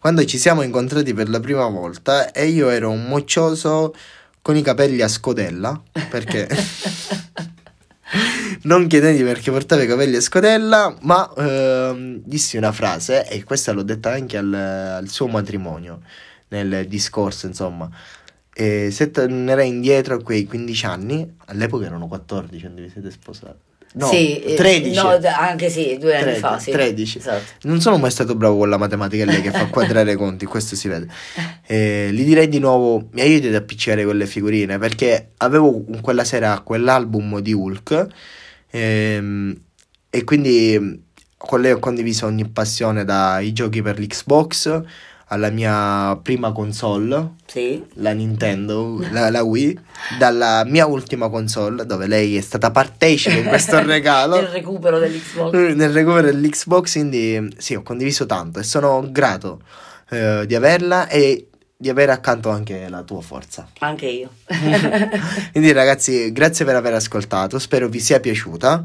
quando 0.00 0.24
ci 0.24 0.38
siamo 0.38 0.62
incontrati 0.62 1.12
per 1.14 1.28
la 1.28 1.40
prima 1.40 1.66
volta 1.68 2.32
e 2.32 2.46
io 2.48 2.68
ero 2.70 2.90
un 2.90 3.06
moccioso 3.06 3.94
con 4.42 4.56
i 4.56 4.62
capelli 4.62 5.00
a 5.00 5.08
scodella, 5.08 5.80
perché 6.10 6.48
non 8.62 8.86
chiedete 8.86 9.22
perché 9.24 9.50
portava 9.50 9.82
i 9.82 9.86
capelli 9.86 10.16
a 10.16 10.20
scodella, 10.20 10.96
ma 11.02 11.30
ehm, 11.36 12.20
dissi 12.24 12.56
una 12.56 12.72
frase 12.72 13.26
e 13.28 13.42
questa 13.44 13.72
l'ho 13.72 13.82
detta 13.82 14.12
anche 14.12 14.36
al, 14.36 14.52
al 14.52 15.08
suo 15.08 15.28
matrimonio, 15.28 16.00
nel 16.48 16.86
discorso, 16.88 17.46
insomma. 17.46 17.88
E 18.54 18.90
se 18.92 19.10
tornerei 19.10 19.68
indietro 19.68 20.14
a 20.14 20.22
quei 20.22 20.44
15 20.46 20.86
anni, 20.86 21.34
all'epoca 21.46 21.86
erano 21.86 22.06
14 22.06 22.60
quando 22.60 22.82
vi 22.82 22.88
siete 22.88 23.10
sposati. 23.10 23.72
No, 23.94 24.08
sì, 24.08 24.42
eh, 24.42 24.54
13. 24.54 24.94
no, 24.94 25.20
anche 25.38 25.70
sì, 25.70 25.96
due 25.98 26.14
anni 26.14 26.22
13, 26.22 26.40
fa. 26.40 26.58
Sì. 26.58 26.70
13. 26.72 27.18
Esatto. 27.18 27.44
Non 27.62 27.80
sono 27.80 27.96
mai 27.96 28.10
stato 28.10 28.34
bravo 28.34 28.58
con 28.58 28.68
la 28.68 28.76
matematica, 28.76 29.24
lei 29.24 29.40
che 29.40 29.52
fa 29.52 29.66
quadrare 29.66 30.12
i 30.12 30.16
conti, 30.16 30.46
questo 30.46 30.74
si 30.74 30.88
vede. 30.88 31.06
Eh, 31.66 32.10
gli 32.12 32.24
direi 32.24 32.48
di 32.48 32.58
nuovo, 32.58 33.08
mi 33.12 33.20
aiuti 33.20 33.46
ad 33.46 33.54
appiccicare 33.54 34.04
quelle 34.04 34.26
figurine, 34.26 34.78
perché 34.78 35.30
avevo 35.38 35.84
quella 36.00 36.24
sera 36.24 36.60
quell'album 36.60 37.38
di 37.38 37.52
Hulk 37.52 38.06
ehm, 38.70 39.60
e 40.10 40.24
quindi 40.24 41.02
con 41.36 41.60
lei 41.60 41.72
ho 41.72 41.78
condiviso 41.78 42.26
ogni 42.26 42.48
passione 42.48 43.04
dai 43.04 43.52
giochi 43.52 43.80
per 43.80 43.98
l'Xbox 44.00 44.82
alla 45.28 45.50
mia 45.50 46.18
prima 46.22 46.52
console, 46.52 47.30
Sì. 47.46 47.82
la 47.94 48.12
Nintendo, 48.12 49.02
la, 49.10 49.30
la 49.30 49.42
Wii, 49.42 49.78
dalla 50.18 50.64
mia 50.66 50.86
ultima 50.86 51.28
console, 51.28 51.86
dove 51.86 52.06
lei 52.06 52.36
è 52.36 52.40
stata 52.40 52.70
partecipe 52.70 53.38
in 53.38 53.46
questo 53.46 53.80
regalo 53.84 54.38
Il 54.38 54.48
recupero 54.48 54.98
dell'Xbox. 54.98 55.52
nel 55.52 55.90
recupero 55.90 56.26
dell'Xbox, 56.26 56.92
quindi 56.92 57.54
sì, 57.56 57.74
ho 57.74 57.82
condiviso 57.82 58.26
tanto 58.26 58.58
e 58.58 58.62
sono 58.62 59.06
grato 59.10 59.62
eh, 60.10 60.44
di 60.46 60.54
averla 60.54 61.08
e 61.08 61.48
di 61.76 61.88
avere 61.90 62.12
accanto 62.12 62.50
anche 62.50 62.88
la 62.88 63.02
tua 63.02 63.20
forza. 63.20 63.68
Anche 63.80 64.06
io. 64.06 64.30
Quindi 65.52 65.72
ragazzi, 65.72 66.32
grazie 66.32 66.64
per 66.64 66.76
aver 66.76 66.94
ascoltato, 66.94 67.58
spero 67.58 67.88
vi 67.88 67.98
sia 68.00 68.20
piaciuta 68.20 68.84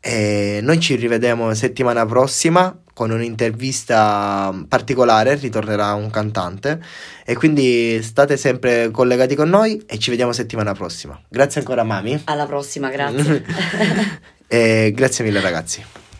e 0.00 0.58
noi 0.62 0.80
ci 0.80 0.96
rivediamo 0.96 1.52
settimana 1.54 2.04
prossima 2.04 2.76
con 2.94 3.10
un'intervista 3.10 4.52
particolare, 4.68 5.34
ritornerà 5.36 5.94
un 5.94 6.10
cantante 6.10 6.80
e 7.24 7.34
quindi 7.34 8.02
state 8.02 8.36
sempre 8.36 8.90
collegati 8.90 9.34
con 9.34 9.48
noi 9.48 9.82
e 9.86 9.98
ci 9.98 10.10
vediamo 10.10 10.32
settimana 10.32 10.74
prossima. 10.74 11.18
Grazie 11.28 11.60
ancora 11.60 11.82
Mami 11.82 12.22
Alla 12.24 12.46
prossima, 12.46 12.90
grazie. 12.90 13.44
grazie 14.92 15.24
mille 15.24 15.40
ragazzi. 15.40 16.01